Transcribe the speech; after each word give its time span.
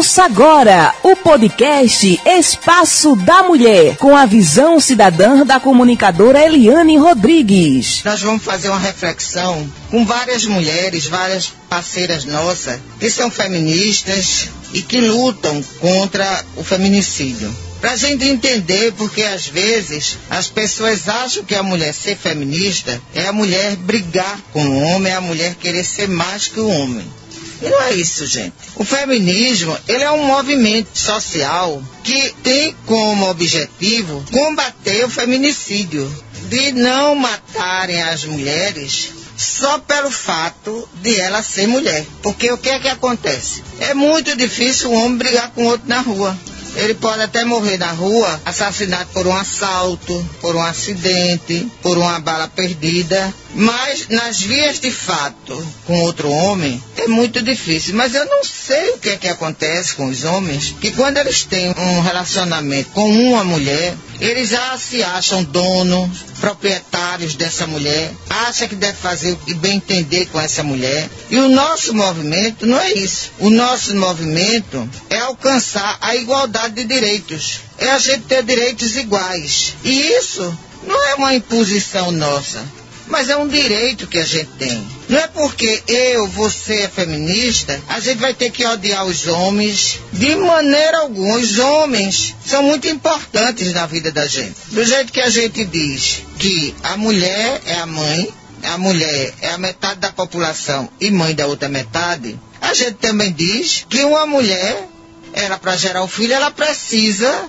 Ouça 0.00 0.24
agora 0.24 0.94
o 1.02 1.14
podcast 1.14 2.18
Espaço 2.24 3.14
da 3.16 3.42
Mulher, 3.42 3.98
com 3.98 4.16
a 4.16 4.24
visão 4.24 4.80
cidadã 4.80 5.44
da 5.44 5.60
comunicadora 5.60 6.42
Eliane 6.42 6.96
Rodrigues. 6.96 8.00
Nós 8.02 8.22
vamos 8.22 8.42
fazer 8.42 8.70
uma 8.70 8.78
reflexão 8.78 9.70
com 9.90 10.06
várias 10.06 10.46
mulheres, 10.46 11.06
várias 11.06 11.52
parceiras 11.68 12.24
nossas, 12.24 12.80
que 12.98 13.10
são 13.10 13.30
feministas 13.30 14.48
e 14.72 14.80
que 14.80 15.02
lutam 15.02 15.62
contra 15.80 16.46
o 16.56 16.64
feminicídio. 16.64 17.54
Pra 17.82 17.94
gente 17.94 18.24
entender, 18.24 18.92
porque 18.92 19.22
às 19.22 19.48
vezes 19.48 20.16
as 20.30 20.48
pessoas 20.48 21.10
acham 21.10 21.44
que 21.44 21.54
a 21.54 21.62
mulher 21.62 21.92
ser 21.92 22.16
feminista 22.16 22.98
é 23.14 23.26
a 23.26 23.34
mulher 23.34 23.76
brigar 23.76 24.40
com 24.50 24.64
o 24.64 24.82
homem, 24.82 25.12
é 25.12 25.16
a 25.16 25.20
mulher 25.20 25.56
querer 25.56 25.84
ser 25.84 26.08
mais 26.08 26.48
que 26.48 26.58
o 26.58 26.70
homem. 26.70 27.19
E 27.62 27.68
não 27.68 27.82
é 27.82 27.92
isso, 27.94 28.26
gente. 28.26 28.54
O 28.76 28.84
feminismo, 28.84 29.76
ele 29.86 30.02
é 30.02 30.10
um 30.10 30.24
movimento 30.24 30.98
social 30.98 31.82
que 32.02 32.34
tem 32.42 32.74
como 32.86 33.28
objetivo 33.28 34.24
combater 34.30 35.04
o 35.04 35.10
feminicídio, 35.10 36.10
de 36.48 36.72
não 36.72 37.14
matarem 37.14 38.02
as 38.02 38.24
mulheres 38.24 39.10
só 39.36 39.78
pelo 39.78 40.10
fato 40.10 40.88
de 41.02 41.18
ela 41.18 41.42
ser 41.42 41.66
mulher. 41.66 42.04
Porque 42.22 42.50
o 42.52 42.58
que 42.58 42.68
é 42.68 42.78
que 42.78 42.88
acontece? 42.88 43.62
É 43.78 43.94
muito 43.94 44.36
difícil 44.36 44.90
um 44.90 44.94
homem 44.94 45.18
brigar 45.18 45.50
com 45.50 45.64
outro 45.64 45.88
na 45.88 46.00
rua. 46.00 46.36
Ele 46.74 46.94
pode 46.94 47.22
até 47.22 47.44
morrer 47.44 47.76
na 47.78 47.90
rua, 47.92 48.40
assassinado 48.44 49.10
por 49.12 49.26
um 49.26 49.36
assalto, 49.36 50.28
por 50.40 50.54
um 50.54 50.62
acidente, 50.62 51.66
por 51.82 51.98
uma 51.98 52.18
bala 52.20 52.48
perdida. 52.48 53.32
Mas 53.54 54.08
nas 54.08 54.40
vias 54.40 54.78
de 54.78 54.90
fato 54.90 55.66
com 55.86 56.00
outro 56.02 56.30
homem 56.30 56.82
é 56.96 57.08
muito 57.08 57.42
difícil. 57.42 57.94
Mas 57.94 58.14
eu 58.14 58.24
não 58.26 58.44
sei 58.44 58.90
o 58.90 58.98
que 58.98 59.10
é 59.10 59.16
que 59.16 59.28
acontece 59.28 59.94
com 59.94 60.06
os 60.06 60.24
homens, 60.24 60.74
que 60.80 60.92
quando 60.92 61.18
eles 61.18 61.44
têm 61.44 61.70
um 61.70 62.00
relacionamento 62.00 62.90
com 62.90 63.10
uma 63.10 63.44
mulher, 63.44 63.94
eles 64.20 64.50
já 64.50 64.76
se 64.76 65.02
acham 65.02 65.42
donos, 65.42 66.18
proprietários 66.40 67.34
dessa 67.34 67.66
mulher, 67.66 68.12
acham 68.28 68.68
que 68.68 68.74
deve 68.74 68.98
fazer 68.98 69.32
o 69.32 69.36
que 69.36 69.54
bem 69.54 69.76
entender 69.76 70.26
com 70.26 70.38
essa 70.38 70.62
mulher. 70.62 71.08
E 71.30 71.38
o 71.38 71.48
nosso 71.48 71.94
movimento 71.94 72.66
não 72.66 72.78
é 72.78 72.92
isso. 72.92 73.30
O 73.38 73.48
nosso 73.48 73.96
movimento 73.96 74.88
é 75.08 75.18
alcançar 75.18 75.98
a 76.00 76.14
igualdade 76.16 76.74
de 76.74 76.84
direitos. 76.84 77.60
É 77.78 77.90
a 77.90 77.98
gente 77.98 78.24
ter 78.24 78.42
direitos 78.42 78.96
iguais. 78.96 79.74
E 79.82 80.18
isso 80.18 80.56
não 80.86 81.08
é 81.08 81.14
uma 81.14 81.34
imposição 81.34 82.10
nossa 82.10 82.62
mas 83.10 83.28
é 83.28 83.36
um 83.36 83.48
direito 83.48 84.06
que 84.06 84.18
a 84.18 84.24
gente 84.24 84.50
tem. 84.58 84.86
Não 85.08 85.18
é 85.18 85.26
porque 85.26 85.82
eu, 85.88 86.28
você 86.28 86.82
é 86.82 86.88
feminista, 86.88 87.80
a 87.88 87.98
gente 87.98 88.18
vai 88.18 88.32
ter 88.32 88.50
que 88.50 88.64
odiar 88.64 89.04
os 89.04 89.26
homens. 89.26 89.98
De 90.12 90.34
maneira 90.36 91.00
alguma, 91.00 91.36
os 91.36 91.58
homens 91.58 92.34
são 92.46 92.62
muito 92.62 92.86
importantes 92.86 93.74
na 93.74 93.84
vida 93.84 94.12
da 94.12 94.26
gente. 94.26 94.54
Do 94.68 94.84
jeito 94.84 95.12
que 95.12 95.20
a 95.20 95.28
gente 95.28 95.64
diz 95.64 96.22
que 96.38 96.74
a 96.82 96.96
mulher 96.96 97.60
é 97.66 97.74
a 97.74 97.86
mãe, 97.86 98.32
a 98.62 98.78
mulher 98.78 99.34
é 99.42 99.50
a 99.50 99.58
metade 99.58 100.00
da 100.00 100.12
população 100.12 100.88
e 101.00 101.10
mãe 101.10 101.34
da 101.34 101.46
outra 101.46 101.68
metade, 101.68 102.38
a 102.60 102.72
gente 102.72 102.94
também 102.94 103.32
diz 103.32 103.84
que 103.88 104.04
uma 104.04 104.24
mulher, 104.26 104.88
ela 105.32 105.58
para 105.58 105.76
gerar 105.76 106.04
o 106.04 106.08
filho, 106.08 106.32
ela 106.32 106.50
precisa 106.50 107.48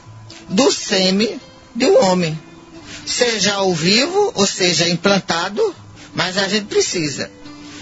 do 0.50 0.72
sêmen 0.72 1.39
de 1.76 1.86
um 1.86 2.04
homem 2.04 2.38
seja 3.06 3.54
ao 3.54 3.74
vivo 3.74 4.32
ou 4.36 4.46
seja 4.46 4.88
implantado, 4.88 5.76
mas 6.14 6.38
a 6.38 6.48
gente 6.48 6.66
precisa. 6.66 7.30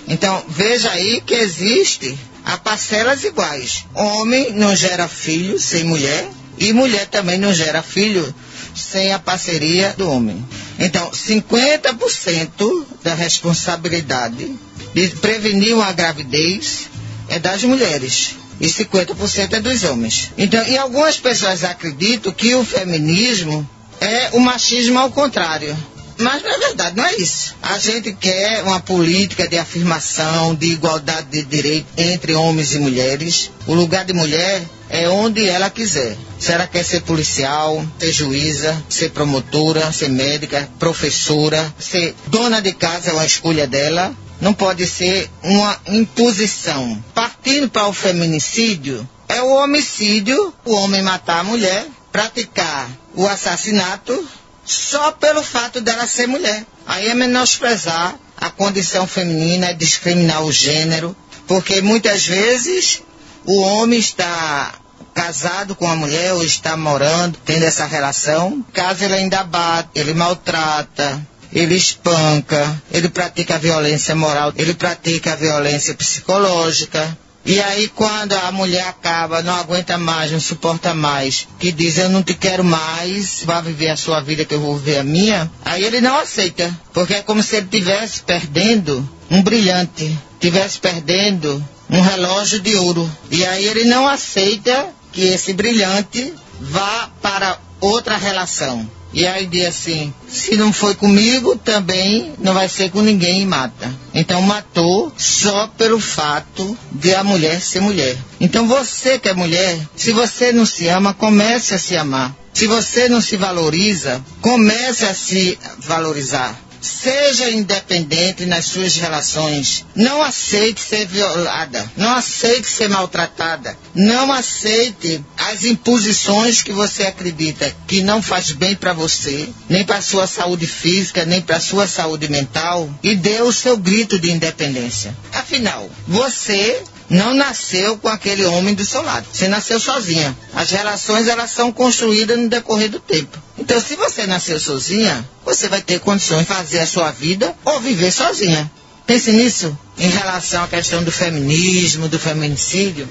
Então, 0.08 0.44
veja 0.48 0.92
aí 0.92 1.22
que 1.22 1.34
existe 1.34 2.17
a 2.44 2.58
parcelas 2.58 3.23
iguais. 3.23 3.86
Homem 3.94 4.53
não 4.53 4.75
gera 4.75 5.08
filho 5.08 5.59
sem 5.59 5.84
mulher 5.84 6.28
e 6.58 6.73
mulher 6.73 7.08
também 7.08 7.38
não 7.38 7.53
gera 7.53 7.81
filho 7.81 8.34
sem 8.75 9.14
a 9.14 9.20
parceria 9.20 9.94
do 9.97 10.09
homem. 10.09 10.44
Então, 10.80 11.12
50% 11.12 12.85
da 13.03 13.13
responsabilidade 13.13 14.56
de 14.94 15.08
prevenir 15.22 15.75
uma 15.75 15.91
gravidez 15.91 16.90
é 17.28 17.38
das 17.38 17.63
mulheres 17.63 18.35
e 18.59 18.68
50% 18.68 19.53
é 19.53 19.59
dos 19.62 19.84
homens. 19.84 20.31
Então, 20.38 20.66
e 20.68 20.78
algumas 20.78 21.18
pessoas 21.18 21.63
acreditam 21.63 22.31
que 22.31 22.56
o 22.56 22.66
feminismo 22.66 23.68
é 24.01 24.29
o 24.33 24.39
machismo 24.39 24.99
ao 24.99 25.11
contrário. 25.11 25.75
Mas 26.19 26.43
não 26.43 26.51
é 26.51 26.57
verdade, 26.57 26.97
não 26.97 27.05
é 27.05 27.15
isso. 27.15 27.55
A 27.61 27.79
gente 27.79 28.11
quer 28.11 28.61
uma 28.63 28.81
política 28.81 29.47
de 29.47 29.57
afirmação, 29.57 30.53
de 30.53 30.65
igualdade 30.73 31.27
de 31.31 31.43
direito 31.43 31.87
entre 31.97 32.35
homens 32.35 32.75
e 32.75 32.79
mulheres. 32.79 33.49
O 33.65 33.73
lugar 33.73 34.03
de 34.03 34.11
mulher 34.11 34.61
é 34.89 35.07
onde 35.07 35.47
ela 35.47 35.69
quiser. 35.69 36.17
Se 36.37 36.51
ela 36.51 36.67
quer 36.67 36.83
ser 36.83 37.03
policial, 37.03 37.85
ser 37.97 38.11
juíza, 38.11 38.83
ser 38.89 39.11
promotora, 39.11 39.93
ser 39.93 40.09
médica, 40.09 40.69
professora, 40.77 41.73
ser 41.79 42.13
dona 42.27 42.61
de 42.61 42.73
casa 42.73 43.11
é 43.11 43.13
uma 43.13 43.25
escolha 43.25 43.66
dela. 43.66 44.13
Não 44.41 44.53
pode 44.53 44.85
ser 44.87 45.29
uma 45.41 45.79
imposição. 45.87 47.01
Partindo 47.13 47.69
para 47.69 47.87
o 47.87 47.93
feminicídio, 47.93 49.07
é 49.27 49.41
o 49.41 49.53
homicídio, 49.53 50.53
o 50.66 50.73
homem 50.73 51.01
matar 51.01 51.39
a 51.39 51.43
mulher, 51.43 51.85
praticar 52.12 52.90
o 53.14 53.28
assassinato 53.28 54.28
só 54.66 55.12
pelo 55.12 55.44
fato 55.44 55.81
dela 55.81 56.06
ser 56.06 56.28
mulher. 56.28 56.66
Aí 56.86 57.08
é 57.08 57.14
menosprezar 57.14 58.16
a 58.38 58.50
condição 58.50 59.08
feminina, 59.08 59.68
é 59.68 59.74
discriminar 59.74 60.44
o 60.44 60.52
gênero, 60.52 61.16
porque 61.47 61.81
muitas 61.81 62.25
vezes 62.25 63.02
o 63.46 63.62
homem 63.62 64.00
está 64.00 64.74
casado 65.14 65.75
com 65.75 65.90
a 65.90 65.96
mulher 65.96 66.34
ou 66.34 66.44
está 66.44 66.78
morando, 66.78 67.38
tendo 67.44 67.66
essa 67.66 67.86
relação, 67.86 68.64
caso 68.74 69.03
ele 69.03 69.16
ainda 69.16 69.44
bate, 69.44 69.90
ele 69.96 70.14
maltrata, 70.14 71.20
ele 71.52 71.76
espanca, 71.76 72.81
ele 72.91 73.09
pratica 73.09 73.58
violência 73.58 74.16
moral, 74.16 74.53
ele 74.56 74.74
pratica 74.74 75.36
violência 75.36 75.94
psicológica. 75.94 77.18
E 77.49 77.59
aí 77.59 77.87
quando 77.87 78.33
a 78.33 78.51
mulher 78.51 78.87
acaba, 78.87 79.41
não 79.41 79.55
aguenta 79.55 79.97
mais, 79.97 80.31
não 80.31 80.39
suporta 80.39 80.93
mais, 80.93 81.47
que 81.57 81.71
diz 81.71 81.97
eu 81.97 82.07
não 82.07 82.21
te 82.21 82.35
quero 82.35 82.63
mais, 82.63 83.41
vá 83.43 83.59
viver 83.59 83.89
a 83.89 83.97
sua 83.97 84.21
vida 84.21 84.45
que 84.45 84.53
eu 84.53 84.59
vou 84.59 84.77
viver 84.77 84.99
a 84.99 85.03
minha, 85.03 85.51
aí 85.65 85.83
ele 85.83 85.99
não 85.99 86.15
aceita, 86.15 86.71
porque 86.93 87.15
é 87.15 87.23
como 87.23 87.41
se 87.41 87.55
ele 87.55 87.65
estivesse 87.65 88.21
perdendo 88.21 89.03
um 89.31 89.41
brilhante, 89.41 90.15
estivesse 90.35 90.77
perdendo 90.77 91.67
um 91.89 91.99
relógio 91.99 92.59
de 92.59 92.75
ouro. 92.75 93.09
E 93.31 93.43
aí 93.43 93.66
ele 93.66 93.85
não 93.85 94.07
aceita 94.07 94.89
que 95.11 95.21
esse 95.21 95.51
brilhante 95.51 96.31
vá 96.61 97.09
para 97.19 97.57
outra 97.81 98.16
relação. 98.16 98.87
E 99.12 99.25
aí 99.25 99.46
diz 99.46 99.66
assim: 99.66 100.14
se 100.28 100.56
não 100.56 100.72
foi 100.72 100.96
comigo, 100.96 101.56
também 101.56 102.34
não 102.40 102.53
vai 102.53 102.70
ser 102.70 102.92
com 102.92 103.02
ninguém 103.02 103.42
e 103.42 103.46
mata. 103.46 103.92
Então 104.14 104.42
matou 104.42 105.12
só 105.18 105.68
pelo 105.68 106.00
fato 106.00 106.78
de 106.92 107.14
a 107.16 107.24
mulher 107.24 107.59
ser 107.62 107.80
mulher. 107.80 108.18
Então 108.40 108.68
você 108.68 109.18
que 109.18 109.30
é 109.30 109.34
mulher, 109.34 109.80
se 109.96 110.12
você 110.12 110.52
não 110.52 110.66
se 110.66 110.88
ama, 110.88 111.14
comece 111.14 111.74
a 111.74 111.80
se 111.80 111.97
amar. 111.97 112.36
Se 112.53 112.68
você 112.68 113.08
não 113.08 113.22
se 113.22 113.38
valoriza, 113.38 114.24
comece 114.42 115.06
a 115.06 115.14
se 115.14 115.58
valorizar. 115.80 116.69
Seja 116.81 117.50
independente 117.50 118.45
nas 118.45 118.66
suas 118.66 118.95
relações. 118.95 119.85
Não 119.95 120.22
aceite 120.22 120.81
ser 120.81 121.06
violada. 121.06 121.90
Não 121.97 122.16
aceite 122.16 122.67
ser 122.67 122.90
maltratada. 122.90 123.78
Não 123.94 124.31
aceite 124.31 125.23
as 125.38 125.63
imposições 125.63 126.62
que 126.62 126.72
você 126.72 127.03
acredita 127.03 127.73
que 127.88 128.01
não 128.01 128.22
faz 128.22 128.51
bem 128.51 128.75
para 128.75 128.94
você, 128.94 129.50
nem 129.67 129.84
para 129.84 130.01
sua 130.01 130.28
saúde 130.28 130.67
física, 130.67 131.25
nem 131.25 131.41
para 131.41 131.59
sua 131.59 131.88
saúde 131.88 132.29
mental. 132.29 132.90
E 133.03 133.16
dê 133.16 133.41
o 133.41 133.51
seu 133.51 133.78
grito 133.78 134.19
de 134.19 134.31
independência. 134.31 135.16
Afinal, 135.34 135.90
você 136.07 136.81
não 137.09 137.34
nasceu 137.34 137.97
com 137.97 138.08
aquele 138.08 138.46
homem 138.46 138.75
do 138.75 138.86
seu 138.86 139.02
lado. 139.02 139.25
Você 139.31 139.47
nasceu 139.47 139.80
sozinha. 139.80 140.35
As 140.53 140.70
relações 140.70 141.28
elas 141.28 141.52
são 141.52 141.72
construídas 141.72 142.38
no 142.38 142.47
decorrer 142.47 142.90
do 142.90 143.00
tempo. 143.00 143.38
Então, 143.58 143.82
se 143.82 143.96
você 143.96 144.28
nasceu 144.28 144.59
sozinha, 144.59 145.28
você 145.44 145.67
vai 145.67 145.82
ter 145.82 146.00
condições 146.00 146.41
de 146.41 146.46
fazer 146.46 146.79
a 146.79 146.88
sua 146.88 147.11
vida 147.11 147.56
ou 147.66 147.79
viver 147.79 148.11
sozinha. 148.11 148.70
Pense 149.08 149.32
nisso 149.32 149.76
em 149.97 150.08
relação 150.08 150.64
à 150.64 150.67
questão 150.67 151.03
do 151.03 151.11
feminismo, 151.11 152.08
do 152.08 152.20
feminicídio. 152.20 153.09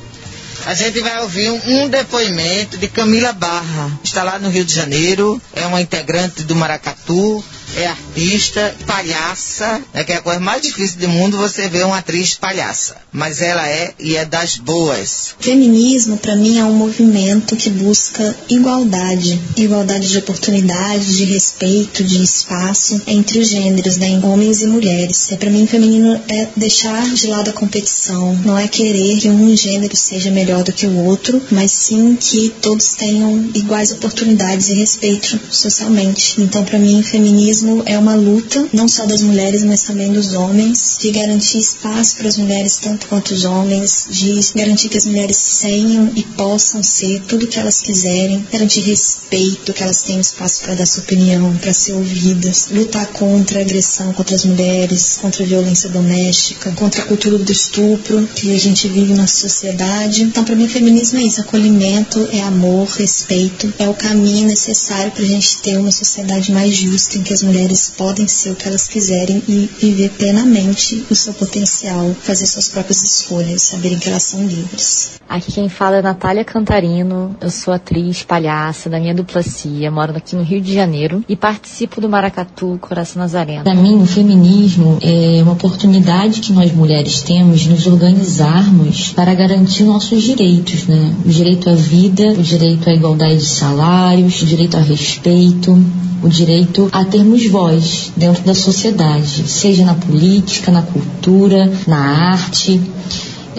A 0.64 0.74
gente 0.74 1.00
vai 1.00 1.20
ouvir 1.22 1.50
um, 1.50 1.60
um, 1.64 1.88
depoimento 1.88 2.76
de 2.76 2.88
Camila 2.88 3.32
Barra. 3.32 3.90
Está 4.02 4.22
lá 4.22 4.38
no 4.38 4.48
Rio 4.48 4.64
de 4.64 4.74
Janeiro, 4.74 5.40
é 5.54 5.66
uma 5.66 5.80
integrante 5.80 6.44
do 6.44 6.54
Maracatu, 6.54 7.44
é 7.76 7.86
artista, 7.86 8.74
palhaça, 8.86 9.80
É 9.92 10.04
que 10.04 10.12
é 10.12 10.16
a 10.16 10.20
coisa 10.20 10.40
mais 10.40 10.62
difícil 10.62 11.00
do 11.00 11.08
mundo 11.08 11.36
você 11.36 11.68
ver 11.68 11.84
uma 11.84 11.98
atriz 11.98 12.34
palhaça. 12.34 12.96
Mas 13.12 13.40
ela 13.40 13.66
é 13.68 13.94
e 13.98 14.16
é 14.16 14.24
das 14.24 14.56
boas. 14.56 15.34
Feminismo, 15.38 16.16
para 16.16 16.36
mim, 16.36 16.58
é 16.58 16.64
um 16.64 16.72
movimento 16.72 17.56
que 17.56 17.70
busca 17.70 18.36
igualdade. 18.48 19.40
Igualdade 19.56 20.08
de 20.08 20.18
oportunidade, 20.18 21.16
de 21.16 21.24
respeito, 21.24 22.02
de 22.02 22.22
espaço 22.22 23.00
entre 23.06 23.38
os 23.38 23.48
gêneros, 23.48 23.96
né? 23.96 24.20
Homens 24.22 24.62
e 24.62 24.66
mulheres. 24.66 25.30
É, 25.32 25.36
para 25.36 25.50
mim, 25.50 25.66
feminino 25.66 26.20
é 26.28 26.48
deixar 26.56 27.04
de 27.14 27.26
lado 27.26 27.50
a 27.50 27.52
competição. 27.52 28.34
Não 28.44 28.58
é 28.58 28.66
querer 28.68 29.18
que 29.18 29.28
um 29.28 29.56
gênero 29.56 29.96
seja 29.96 30.30
melhor 30.30 30.62
do 30.62 30.72
que 30.72 30.86
o 30.86 31.04
outro, 31.04 31.40
mas 31.50 31.72
sim 31.72 32.16
que 32.18 32.50
todos 32.60 32.94
tenham 32.94 33.50
iguais 33.54 33.92
oportunidades 33.92 34.68
e 34.68 34.74
respeito 34.74 35.38
socialmente. 35.50 36.40
Então, 36.40 36.64
para 36.64 36.78
mim, 36.78 37.02
feminismo 37.02 37.57
é 37.86 37.98
uma 37.98 38.14
luta, 38.14 38.68
não 38.72 38.88
só 38.88 39.06
das 39.06 39.22
mulheres, 39.22 39.64
mas 39.64 39.82
também 39.82 40.12
dos 40.12 40.32
homens, 40.34 40.96
de 41.00 41.10
garantir 41.10 41.58
espaço 41.58 42.16
para 42.16 42.28
as 42.28 42.36
mulheres 42.36 42.78
tanto 42.78 43.06
quanto 43.06 43.32
os 43.32 43.44
homens, 43.44 44.06
de 44.10 44.40
garantir 44.54 44.88
que 44.88 44.98
as 44.98 45.06
mulheres 45.06 45.58
tenham 45.60 46.10
e 46.14 46.22
possam 46.22 46.82
ser 46.82 47.22
tudo 47.22 47.44
o 47.44 47.48
que 47.48 47.58
elas 47.58 47.80
quiserem, 47.80 48.46
garantir 48.52 48.80
respeito, 48.80 49.72
que 49.72 49.82
elas 49.82 50.02
tenham 50.02 50.20
espaço 50.20 50.62
para 50.62 50.74
dar 50.74 50.86
sua 50.86 51.02
opinião, 51.02 51.56
para 51.56 51.72
ser 51.72 51.92
ouvidas, 51.92 52.68
lutar 52.70 53.06
contra 53.08 53.58
a 53.58 53.62
agressão 53.62 54.12
contra 54.12 54.34
as 54.34 54.44
mulheres, 54.44 55.18
contra 55.20 55.42
a 55.42 55.46
violência 55.46 55.88
doméstica, 55.88 56.72
contra 56.72 57.02
a 57.02 57.06
cultura 57.06 57.38
do 57.38 57.52
estupro 57.52 58.28
que 58.34 58.54
a 58.54 58.58
gente 58.58 58.88
vive 58.88 59.14
na 59.14 59.26
sociedade. 59.26 60.22
Então, 60.22 60.44
para 60.44 60.56
mim, 60.56 60.68
feminismo 60.68 61.18
é 61.18 61.22
isso: 61.22 61.40
acolhimento, 61.40 62.28
é 62.32 62.40
amor, 62.42 62.88
respeito, 62.88 63.72
é 63.78 63.88
o 63.88 63.94
caminho 63.94 64.48
necessário 64.48 65.12
para 65.12 65.22
a 65.22 65.26
gente 65.26 65.58
ter 65.58 65.78
uma 65.78 65.92
sociedade 65.92 66.52
mais 66.52 66.74
justa 66.74 67.18
em 67.18 67.22
que 67.22 67.32
as 67.32 67.42
mulheres 67.48 67.90
podem 67.96 68.28
ser 68.28 68.50
o 68.50 68.54
que 68.54 68.68
elas 68.68 68.86
quiserem 68.86 69.42
e 69.48 69.70
viver 69.80 70.10
plenamente 70.10 71.06
o 71.10 71.14
seu 71.14 71.32
potencial, 71.32 72.14
fazer 72.22 72.46
suas 72.46 72.68
próprias 72.68 73.02
escolhas, 73.02 73.62
saberem 73.62 73.98
que 73.98 74.08
elas 74.08 74.22
são 74.24 74.46
livres. 74.46 75.17
Aqui 75.28 75.52
quem 75.52 75.68
fala 75.68 75.96
é 75.96 76.02
Natália 76.02 76.42
Cantarino, 76.42 77.36
eu 77.38 77.50
sou 77.50 77.74
atriz, 77.74 78.22
palhaça 78.22 78.88
da 78.88 78.98
minha 78.98 79.14
duplacia, 79.14 79.90
moro 79.90 80.16
aqui 80.16 80.34
no 80.34 80.42
Rio 80.42 80.58
de 80.58 80.72
Janeiro 80.72 81.22
e 81.28 81.36
participo 81.36 82.00
do 82.00 82.08
Maracatu 82.08 82.78
Coração 82.80 83.20
Nazareno. 83.20 83.64
Para 83.64 83.74
mim, 83.74 84.00
o 84.00 84.06
feminismo 84.06 84.98
é 85.02 85.42
uma 85.42 85.52
oportunidade 85.52 86.40
que 86.40 86.50
nós 86.50 86.72
mulheres 86.72 87.20
temos 87.20 87.60
de 87.60 87.68
nos 87.68 87.86
organizarmos 87.86 89.12
para 89.12 89.34
garantir 89.34 89.82
nossos 89.82 90.22
direitos, 90.22 90.86
né? 90.86 91.14
O 91.26 91.28
direito 91.28 91.68
à 91.68 91.74
vida, 91.74 92.28
o 92.32 92.42
direito 92.42 92.88
à 92.88 92.94
igualdade 92.94 93.36
de 93.36 93.44
salários, 93.44 94.40
o 94.40 94.46
direito 94.46 94.78
a 94.78 94.80
respeito, 94.80 95.78
o 96.22 96.28
direito 96.28 96.88
a 96.90 97.04
termos 97.04 97.46
voz 97.50 98.10
dentro 98.16 98.42
da 98.44 98.54
sociedade, 98.54 99.46
seja 99.46 99.84
na 99.84 99.94
política, 99.94 100.72
na 100.72 100.80
cultura, 100.80 101.70
na 101.86 102.32
arte. 102.32 102.80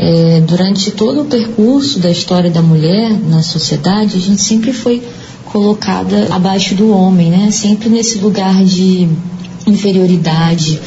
É, 0.02 0.40
durante 0.48 0.92
todo 0.92 1.24
o 1.24 1.26
percurso 1.26 2.00
da 2.00 2.10
história 2.10 2.50
da 2.50 2.62
mulher 2.62 3.12
na 3.28 3.44
sociedade, 3.44 4.16
a 4.16 4.20
gente 4.20 4.42
sempre 4.42 4.72
foi 4.72 5.04
colocada 5.44 6.28
abaixo 6.34 6.74
do 6.74 6.90
homem, 6.90 7.30
né? 7.30 7.52
Sempre 7.52 7.90
nesse 7.90 8.20
lugar 8.20 8.64
de 8.64 9.10
inferioridade. 9.68 10.80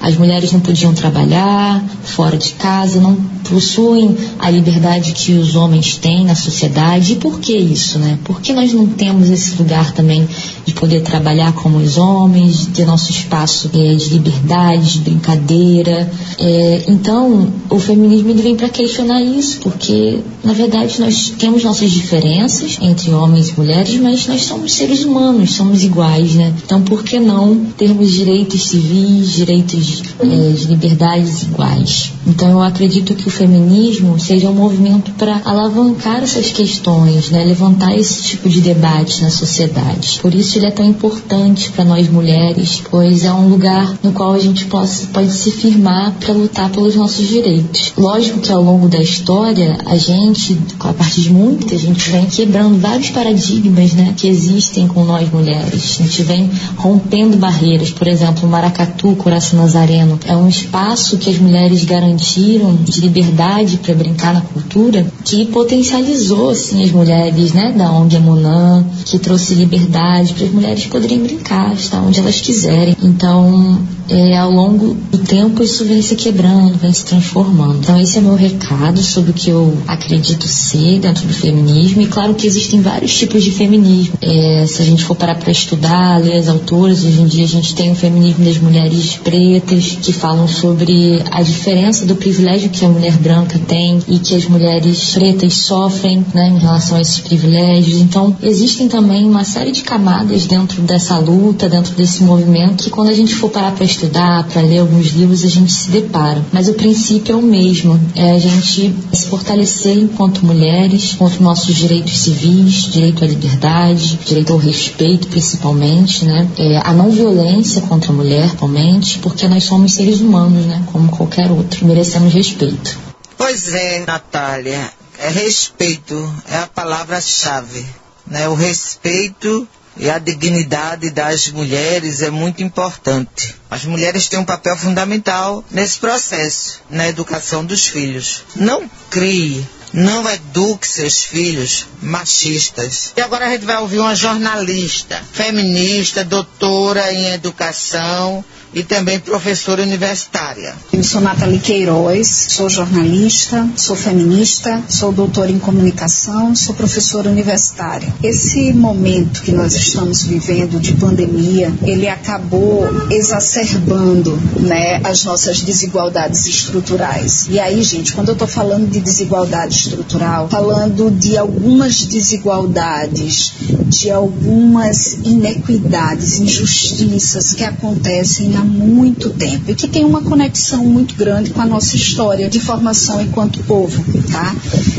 As 0.00 0.16
mulheres 0.16 0.52
não 0.52 0.60
podiam 0.60 0.92
trabalhar 0.92 1.82
fora 2.04 2.36
de 2.36 2.50
casa, 2.50 3.00
não 3.00 3.16
possuem 3.48 4.14
a 4.38 4.50
liberdade 4.50 5.12
que 5.12 5.32
os 5.32 5.56
homens 5.56 5.96
têm 5.96 6.26
na 6.26 6.34
sociedade. 6.34 7.14
E 7.14 7.16
por 7.16 7.40
que 7.40 7.56
isso, 7.56 7.98
né? 7.98 8.18
Por 8.22 8.40
que 8.42 8.52
nós 8.52 8.72
não 8.72 8.86
temos 8.86 9.30
esse 9.30 9.56
lugar 9.56 9.92
também 9.92 10.28
de 10.68 10.74
poder 10.74 11.00
trabalhar 11.00 11.54
como 11.54 11.78
os 11.78 11.96
homens, 11.96 12.66
de 12.66 12.66
ter 12.68 12.86
nosso 12.86 13.10
espaço 13.10 13.70
é, 13.72 13.94
de 13.94 14.10
liberdade, 14.10 14.92
de 14.92 14.98
brincadeira? 14.98 16.10
É, 16.38 16.84
então, 16.88 17.48
o 17.70 17.78
feminismo 17.78 18.28
ele 18.28 18.42
vem 18.42 18.54
para 18.54 18.68
questionar 18.68 19.22
isso, 19.22 19.60
porque 19.60 20.18
na 20.48 20.54
verdade 20.54 20.98
nós 20.98 21.34
temos 21.38 21.62
nossas 21.62 21.90
diferenças 21.90 22.78
entre 22.80 23.12
homens 23.12 23.50
e 23.50 23.60
mulheres, 23.60 24.00
mas 24.00 24.26
nós 24.26 24.44
somos 24.44 24.72
seres 24.72 25.04
humanos, 25.04 25.52
somos 25.52 25.84
iguais, 25.84 26.34
né? 26.36 26.54
Então, 26.64 26.80
por 26.80 27.04
que 27.04 27.20
não 27.20 27.66
termos 27.76 28.10
direitos 28.12 28.62
civis, 28.62 29.32
direitos 29.32 30.02
é, 30.18 30.52
de 30.52 30.64
liberdades 30.68 31.42
iguais? 31.42 32.12
Então, 32.26 32.50
eu 32.50 32.62
acredito 32.62 33.14
que 33.14 33.28
o 33.28 33.30
feminismo 33.30 34.18
seja 34.18 34.48
um 34.48 34.54
movimento 34.54 35.10
para 35.18 35.42
alavancar 35.44 36.22
essas 36.22 36.50
questões, 36.50 37.28
né? 37.28 37.44
levantar 37.44 37.94
esse 37.94 38.22
tipo 38.22 38.48
de 38.48 38.62
debate 38.62 39.20
na 39.22 39.30
sociedade. 39.30 40.18
Por 40.22 40.34
isso 40.34 40.58
ele 40.58 40.66
é 40.66 40.70
tão 40.70 40.86
importante 40.86 41.70
para 41.72 41.84
nós 41.84 42.08
mulheres, 42.08 42.82
pois 42.90 43.24
é 43.24 43.32
um 43.32 43.48
lugar 43.48 43.98
no 44.02 44.12
qual 44.12 44.32
a 44.32 44.38
gente 44.38 44.64
pode, 44.64 45.06
pode 45.12 45.30
se 45.30 45.50
firmar 45.50 46.12
para 46.20 46.32
lutar 46.32 46.70
pelos 46.70 46.96
nossos 46.96 47.28
direitos. 47.28 47.92
Lógico 47.96 48.40
que 48.40 48.50
ao 48.50 48.62
longo 48.62 48.88
da 48.88 48.98
história, 48.98 49.78
a 49.84 49.96
gente, 49.96 50.37
a 50.80 50.92
partir 50.92 51.22
de 51.22 51.30
muita 51.30 51.76
gente, 51.76 52.10
vem 52.10 52.26
quebrando 52.26 52.78
vários 52.78 53.10
paradigmas 53.10 53.92
né, 53.94 54.14
que 54.16 54.28
existem 54.28 54.86
com 54.86 55.04
nós 55.04 55.30
mulheres. 55.30 55.98
A 56.00 56.02
gente 56.04 56.22
vem 56.22 56.50
rompendo 56.76 57.36
barreiras. 57.36 57.90
Por 57.90 58.06
exemplo, 58.06 58.46
o 58.46 58.50
Maracatu, 58.50 59.14
Coração 59.16 59.58
Nazareno, 59.58 60.18
é 60.24 60.36
um 60.36 60.48
espaço 60.48 61.18
que 61.18 61.30
as 61.30 61.38
mulheres 61.38 61.84
garantiram 61.84 62.74
de 62.76 63.00
liberdade 63.00 63.78
para 63.78 63.94
brincar 63.94 64.34
na 64.34 64.40
cultura 64.40 65.06
que 65.24 65.46
potencializou 65.46 66.50
assim 66.50 66.82
as 66.84 66.90
mulheres, 66.90 67.52
né, 67.52 67.72
da 67.76 67.90
ONG 67.92 68.16
Amunã, 68.16 68.84
que 69.04 69.18
trouxe 69.18 69.54
liberdade 69.54 70.34
para 70.34 70.46
as 70.46 70.52
mulheres 70.52 70.86
poderem 70.86 71.20
brincar, 71.20 71.74
estar 71.74 72.00
onde 72.00 72.20
elas 72.20 72.40
quiserem. 72.40 72.96
Então, 73.02 73.78
é, 74.08 74.36
ao 74.36 74.50
longo 74.50 74.94
do 75.10 75.18
tempo 75.18 75.62
isso 75.62 75.84
vem 75.84 76.00
se 76.00 76.16
quebrando, 76.16 76.78
vem 76.78 76.92
se 76.92 77.04
transformando. 77.04 77.78
Então 77.78 78.00
esse 78.00 78.18
é 78.18 78.20
meu 78.20 78.34
recado 78.34 79.02
sobre 79.02 79.30
o 79.30 79.34
que 79.34 79.50
eu 79.50 79.76
acredito 79.86 80.46
ser 80.48 81.00
dentro 81.00 81.26
do 81.26 81.34
feminismo. 81.34 82.02
E 82.02 82.06
claro 82.06 82.34
que 82.34 82.46
existem 82.46 82.80
vários 82.80 83.16
tipos 83.16 83.42
de 83.42 83.50
feminismo. 83.50 84.14
É, 84.22 84.64
se 84.66 84.80
a 84.80 84.84
gente 84.84 85.04
for 85.04 85.14
parar 85.14 85.36
para 85.36 85.50
estudar, 85.50 86.18
ler 86.18 86.38
as 86.38 86.48
autoras, 86.48 87.04
hoje 87.04 87.20
em 87.20 87.26
dia 87.26 87.44
a 87.44 87.48
gente 87.48 87.74
tem 87.74 87.90
o 87.90 87.94
feminismo 87.94 88.44
das 88.44 88.58
mulheres 88.58 89.16
pretas 89.22 89.98
que 90.00 90.12
falam 90.12 90.48
sobre 90.48 91.22
a 91.30 91.42
diferença 91.42 92.06
do 92.06 92.16
privilégio 92.16 92.70
que 92.70 92.84
a 92.84 92.88
mulher 92.88 93.16
branca 93.18 93.58
tem 93.66 94.00
e 94.08 94.18
que 94.18 94.34
as 94.34 94.46
mulheres 94.46 95.12
pretas 95.12 95.54
sofrem 95.54 96.24
né, 96.34 96.48
em 96.48 96.58
relação 96.58 96.96
a 96.96 97.00
esses 97.00 97.18
privilégios. 97.18 98.00
Então 98.00 98.36
existem 98.42 98.88
também 98.88 99.24
uma 99.24 99.44
série 99.44 99.72
de 99.72 99.82
camadas 99.82 100.46
dentro 100.46 100.80
dessa 100.82 101.18
luta, 101.18 101.68
dentro 101.68 101.94
desse 101.94 102.22
movimento 102.22 102.84
que 102.84 102.90
quando 102.90 103.08
a 103.08 103.14
gente 103.14 103.34
for 103.34 103.50
parar 103.50 103.72
para 103.72 103.84
estudar, 103.98 104.44
para 104.44 104.62
ler 104.62 104.78
alguns 104.78 105.08
livros, 105.08 105.44
a 105.44 105.48
gente 105.48 105.72
se 105.72 105.90
depara. 105.90 106.44
Mas 106.52 106.68
o 106.68 106.74
princípio 106.74 107.32
é 107.32 107.36
o 107.36 107.42
mesmo, 107.42 107.98
é 108.14 108.32
a 108.32 108.38
gente 108.38 108.94
se 109.12 109.26
fortalecer 109.26 109.98
enquanto 109.98 110.46
mulheres, 110.46 111.14
contra 111.14 111.40
nossos 111.42 111.74
direitos 111.74 112.18
civis, 112.18 112.90
direito 112.92 113.24
à 113.24 113.26
liberdade, 113.26 114.18
direito 114.24 114.52
ao 114.52 114.58
respeito, 114.58 115.26
principalmente, 115.26 116.24
né? 116.24 116.48
É, 116.58 116.78
a 116.78 116.92
não 116.92 117.10
violência 117.10 117.82
contra 117.82 118.12
a 118.12 118.14
mulher, 118.14 118.42
principalmente, 118.42 119.18
porque 119.18 119.48
nós 119.48 119.64
somos 119.64 119.94
seres 119.94 120.20
humanos, 120.20 120.64
né? 120.66 120.82
Como 120.92 121.10
qualquer 121.10 121.50
outro, 121.50 121.86
merecemos 121.86 122.32
respeito. 122.32 122.98
Pois 123.36 123.72
é, 123.74 124.04
Natália, 124.06 124.90
é 125.18 125.28
respeito 125.28 126.14
é 126.48 126.58
a 126.58 126.66
palavra-chave, 126.66 127.84
né? 128.26 128.48
O 128.48 128.54
respeito 128.54 129.66
e 129.98 130.08
a 130.08 130.18
dignidade 130.18 131.10
das 131.10 131.48
mulheres 131.48 132.22
é 132.22 132.30
muito 132.30 132.62
importante. 132.62 133.54
As 133.70 133.84
mulheres 133.84 134.28
têm 134.28 134.38
um 134.38 134.44
papel 134.44 134.76
fundamental 134.76 135.64
nesse 135.70 135.98
processo, 135.98 136.80
na 136.88 137.08
educação 137.08 137.64
dos 137.64 137.86
filhos. 137.86 138.44
Não 138.54 138.88
crie 139.10 139.66
não 139.92 140.28
eduque 140.28 140.86
seus 140.86 141.24
filhos 141.24 141.86
machistas. 142.02 143.12
E 143.16 143.20
agora 143.20 143.46
a 143.46 143.50
gente 143.50 143.64
vai 143.64 143.78
ouvir 143.78 143.98
uma 143.98 144.14
jornalista, 144.14 145.20
feminista, 145.32 146.24
doutora 146.24 147.12
em 147.12 147.32
educação 147.32 148.44
e 148.72 148.82
também 148.82 149.18
professora 149.18 149.82
universitária. 149.82 150.74
Eu 150.92 151.02
sou 151.02 151.20
Nathalie 151.20 151.58
Queiroz, 151.58 152.28
sou 152.50 152.68
jornalista, 152.68 153.68
sou 153.76 153.96
feminista, 153.96 154.82
sou 154.88 155.12
doutora 155.12 155.50
em 155.50 155.58
comunicação, 155.58 156.54
sou 156.54 156.74
professora 156.74 157.30
universitária. 157.30 158.12
Esse 158.22 158.72
momento 158.72 159.42
que 159.42 159.52
nós 159.52 159.74
estamos 159.74 160.22
vivendo 160.22 160.78
de 160.78 160.92
pandemia, 160.94 161.72
ele 161.82 162.08
acabou 162.08 162.84
exacerbando 163.10 164.36
né, 164.60 165.00
as 165.04 165.24
nossas 165.24 165.60
desigualdades 165.62 166.46
estruturais. 166.46 167.46
E 167.48 167.58
aí, 167.58 167.82
gente, 167.82 168.12
quando 168.12 168.28
eu 168.28 168.34
estou 168.34 168.48
falando 168.48 168.88
de 168.90 169.00
desigualdade 169.00 169.77
estrutural, 169.78 170.48
falando 170.48 171.10
de 171.10 171.36
algumas 171.36 172.04
desigualdades, 172.04 173.52
de 173.86 174.10
algumas 174.10 175.14
inequidades, 175.24 176.38
injustiças 176.38 177.54
que 177.54 177.64
acontecem 177.64 178.56
há 178.56 178.64
muito 178.64 179.30
tempo 179.30 179.70
e 179.70 179.74
que 179.74 179.88
tem 179.88 180.04
uma 180.04 180.22
conexão 180.22 180.84
muito 180.84 181.14
grande 181.14 181.50
com 181.50 181.60
a 181.60 181.66
nossa 181.66 181.96
história 181.96 182.48
de 182.48 182.60
formação 182.60 183.20
enquanto 183.20 183.62
povo, 183.64 184.02
tá? 184.30 184.54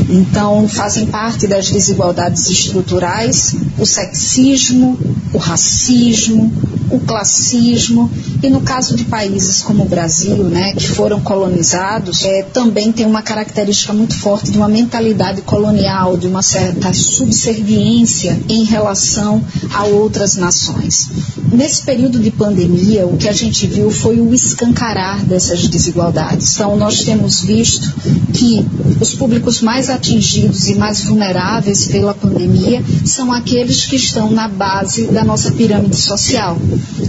Então, 0.08 0.68
fazem 0.68 1.06
parte 1.06 1.46
das 1.46 1.70
desigualdades 1.70 2.48
estruturais 2.48 3.54
o 3.78 3.86
sexismo, 3.86 4.98
o 5.32 5.38
racismo, 5.38 6.52
o 6.90 7.00
classismo 7.00 8.10
E 8.42 8.48
no 8.48 8.62
caso 8.62 8.96
de 8.96 9.04
países 9.04 9.62
como 9.62 9.84
o 9.84 9.88
Brasil, 9.88 10.44
né, 10.44 10.72
que 10.72 10.88
foram 10.88 11.20
colonizados, 11.20 12.24
é, 12.24 12.42
também 12.42 12.90
tem 12.90 13.04
uma 13.04 13.20
característica 13.22 13.92
muito 13.92 14.18
forte 14.18 14.50
de 14.50 14.56
uma 14.56 14.68
mentalidade 14.68 15.42
colonial, 15.42 16.16
de 16.16 16.26
uma 16.26 16.42
certa 16.42 16.92
subserviência 16.92 18.40
em 18.48 18.64
relação 18.64 19.42
a 19.74 19.84
outras 19.84 20.36
nações. 20.36 21.08
Nesse 21.52 21.82
período 21.82 22.18
de 22.18 22.30
pandemia, 22.30 23.06
o 23.06 23.16
que 23.16 23.28
a 23.28 23.32
gente 23.32 23.66
viu 23.66 23.90
foi 23.90 24.20
o 24.20 24.32
escancarar 24.32 25.24
dessas 25.24 25.66
desigualdades. 25.66 26.54
Então, 26.54 26.76
nós 26.76 27.02
temos 27.02 27.40
visto 27.40 27.92
que 28.32 28.64
os 29.00 29.14
públicos 29.14 29.60
mais 29.60 29.90
atingidos 29.90 30.68
e 30.68 30.76
mais 30.76 31.02
vulneráveis 31.02 31.88
pela 31.88 32.14
pandemia 32.14 32.82
são 33.04 33.32
aqueles 33.32 33.84
que 33.84 33.96
estão 33.96 34.30
na 34.30 34.46
base 34.46 35.06
da 35.08 35.24
nossa 35.24 35.50
pirâmide 35.50 35.96
social. 35.96 36.56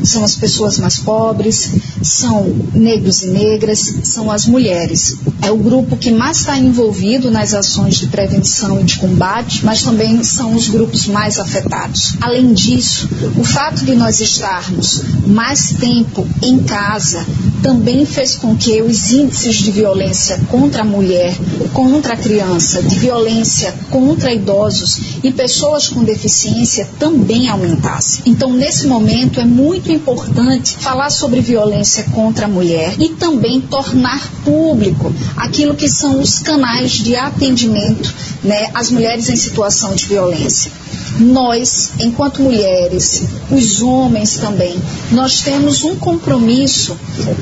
São 0.03 0.23
as 0.23 0.35
pessoas 0.35 0.79
mais 0.79 0.97
pobres, 1.21 1.71
são 2.01 2.51
negros 2.73 3.21
e 3.21 3.27
negras, 3.27 3.79
são 4.03 4.31
as 4.31 4.47
mulheres. 4.47 5.17
É 5.43 5.51
o 5.51 5.57
grupo 5.57 5.95
que 5.95 6.09
mais 6.09 6.39
está 6.39 6.57
envolvido 6.57 7.29
nas 7.29 7.53
ações 7.53 7.97
de 7.99 8.07
prevenção 8.07 8.81
e 8.81 8.83
de 8.83 8.97
combate, 8.97 9.63
mas 9.63 9.83
também 9.83 10.23
são 10.23 10.55
os 10.55 10.67
grupos 10.67 11.05
mais 11.05 11.39
afetados. 11.39 12.15
Além 12.19 12.53
disso, 12.53 13.07
o 13.37 13.43
fato 13.43 13.85
de 13.85 13.93
nós 13.93 14.19
estarmos 14.19 15.03
mais 15.27 15.73
tempo 15.79 16.27
em 16.41 16.57
casa 16.63 17.23
também 17.61 18.05
fez 18.05 18.35
com 18.35 18.55
que 18.55 18.81
os 18.81 19.11
índices 19.11 19.55
de 19.55 19.71
violência 19.71 20.39
contra 20.49 20.81
a 20.81 20.85
mulher, 20.85 21.35
contra 21.73 22.13
a 22.13 22.17
criança, 22.17 22.81
de 22.81 22.99
violência 22.99 23.73
contra 23.89 24.33
idosos 24.33 24.99
e 25.23 25.31
pessoas 25.31 25.87
com 25.87 26.03
deficiência 26.03 26.87
também 26.99 27.49
aumentassem. 27.49 28.23
Então, 28.25 28.53
nesse 28.53 28.87
momento, 28.87 29.39
é 29.39 29.45
muito 29.45 29.91
importante 29.91 30.75
falar 30.77 31.09
sobre 31.09 31.41
violência 31.41 32.03
contra 32.11 32.45
a 32.45 32.49
mulher 32.49 32.95
e 32.99 33.09
também 33.09 33.61
tornar 33.61 34.31
público 34.43 35.13
aquilo 35.35 35.75
que 35.75 35.87
são 35.87 36.19
os 36.19 36.39
canais 36.39 36.91
de 36.93 37.15
atendimento 37.15 38.13
né, 38.43 38.69
às 38.73 38.89
mulheres 38.89 39.29
em 39.29 39.35
situação 39.35 39.93
de 39.93 40.05
violência 40.05 40.71
nós, 41.19 41.91
enquanto 41.99 42.41
mulheres, 42.41 43.23
os 43.51 43.81
homens 43.81 44.37
também, 44.37 44.75
nós 45.11 45.41
temos 45.41 45.83
um 45.83 45.95
compromisso 45.95 46.97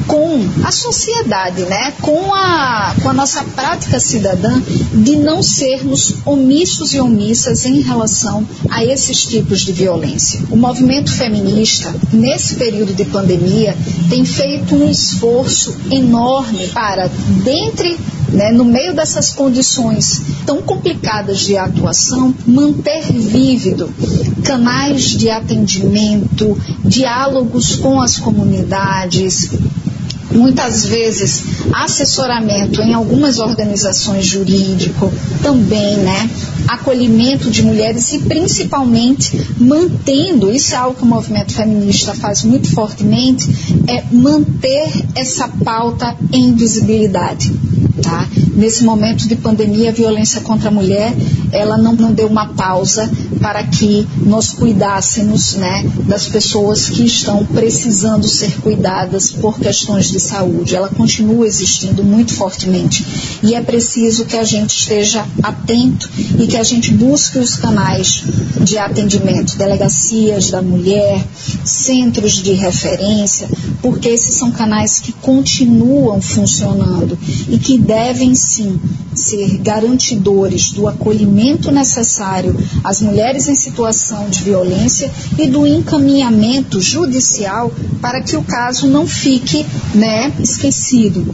com 0.07 0.45
a 0.63 0.71
sociedade, 0.71 1.61
né? 1.63 1.93
com, 2.01 2.33
a, 2.33 2.95
com 3.01 3.09
a 3.09 3.13
nossa 3.13 3.43
prática 3.43 3.99
cidadã 3.99 4.61
de 4.93 5.15
não 5.15 5.41
sermos 5.41 6.15
omissos 6.25 6.93
e 6.93 6.99
omissas 6.99 7.65
em 7.65 7.81
relação 7.81 8.47
a 8.69 8.83
esses 8.83 9.25
tipos 9.25 9.61
de 9.61 9.71
violência. 9.71 10.41
O 10.49 10.55
movimento 10.55 11.11
feminista, 11.11 11.93
nesse 12.11 12.55
período 12.55 12.93
de 12.93 13.05
pandemia, 13.05 13.75
tem 14.09 14.25
feito 14.25 14.75
um 14.75 14.89
esforço 14.89 15.75
enorme 15.91 16.67
para, 16.69 17.09
dentre 17.43 17.97
né, 18.31 18.51
no 18.51 18.63
meio 18.63 18.93
dessas 18.93 19.31
condições 19.31 20.21
tão 20.45 20.61
complicadas 20.61 21.39
de 21.39 21.57
atuação, 21.57 22.33
manter 22.45 23.11
canais 24.43 25.03
de 25.17 25.29
atendimento, 25.29 26.57
diálogos 26.83 27.75
com 27.75 28.01
as 28.01 28.17
comunidades, 28.17 29.49
muitas 30.31 30.85
vezes 30.85 31.43
assessoramento 31.73 32.81
em 32.81 32.93
algumas 32.93 33.39
organizações 33.39 34.25
jurídico 34.25 35.11
também, 35.41 35.97
né? 35.97 36.29
Acolhimento 36.69 37.49
de 37.49 37.63
mulheres 37.63 38.13
e 38.13 38.19
principalmente 38.19 39.31
mantendo, 39.57 40.51
isso 40.51 40.73
é 40.73 40.77
algo 40.77 40.95
que 40.95 41.03
o 41.03 41.07
movimento 41.07 41.51
feminista 41.53 42.13
faz 42.13 42.43
muito 42.43 42.71
fortemente, 42.71 43.49
é 43.88 44.03
manter 44.11 44.88
essa 45.15 45.47
pauta 45.47 46.15
em 46.31 46.53
visibilidade. 46.53 47.51
Tá? 48.01 48.27
Nesse 48.55 48.83
momento 48.83 49.27
de 49.27 49.35
pandemia, 49.35 49.89
a 49.89 49.93
violência 49.93 50.41
contra 50.41 50.69
a 50.69 50.71
mulher, 50.71 51.13
ela 51.51 51.77
não, 51.77 51.93
não 51.95 52.13
deu 52.13 52.27
uma 52.27 52.47
pausa 52.53 53.09
para 53.41 53.63
que 53.63 54.07
nós 54.25 54.49
cuidássemos 54.49 55.55
né, 55.55 55.85
das 56.05 56.27
pessoas 56.27 56.89
que 56.89 57.03
estão 57.03 57.45
precisando 57.45 58.27
ser 58.27 58.59
cuidadas 58.61 59.31
por 59.31 59.59
questões 59.59 60.09
de 60.09 60.19
saúde. 60.19 60.75
Ela 60.75 60.89
continua 60.89 61.45
existindo 61.45 62.03
muito 62.03 62.33
fortemente 62.33 63.05
e 63.41 63.55
é 63.55 63.62
preciso 63.62 64.25
que 64.25 64.38
a 64.38 64.43
gente 64.43 64.77
esteja 64.77 65.25
atento 65.41 66.10
e 66.38 66.48
que 66.48 66.58
a 66.58 66.63
gente 66.63 66.91
busque 66.91 67.39
os 67.39 67.55
canais 67.55 68.24
de 68.62 68.77
atendimento, 68.77 69.58
delegacias 69.58 70.50
da 70.50 70.62
mulher, 70.62 71.25
centros 71.63 72.34
de 72.43 72.53
referência, 72.53 73.48
porque 73.81 74.10
esses 74.10 74.36
são 74.36 74.51
canais 74.51 75.00
que 75.00 75.12
continuam 75.13 76.22
funcionando 76.22 77.17
e 77.48 77.58
que 77.58 77.77
devem 77.77 78.36
sim 78.36 78.79
ser 79.15 79.58
garantidores 79.58 80.72
do 80.72 80.88
acolhimento 80.88 81.72
necessário 81.72 82.55
às 82.84 83.01
mulheres 83.01 83.48
em 83.48 83.55
situação 83.55 84.29
de 84.29 84.43
violência 84.43 85.12
e 85.38 85.48
do 85.48 85.65
encaminhamento 85.65 86.81
judicial 86.81 87.72
para 88.01 88.22
que 88.22 88.36
o 88.36 88.43
caso 88.43 88.88
não 88.88 89.08
fique 89.08 89.65
né, 89.93 90.31
esquecido. 90.39 91.25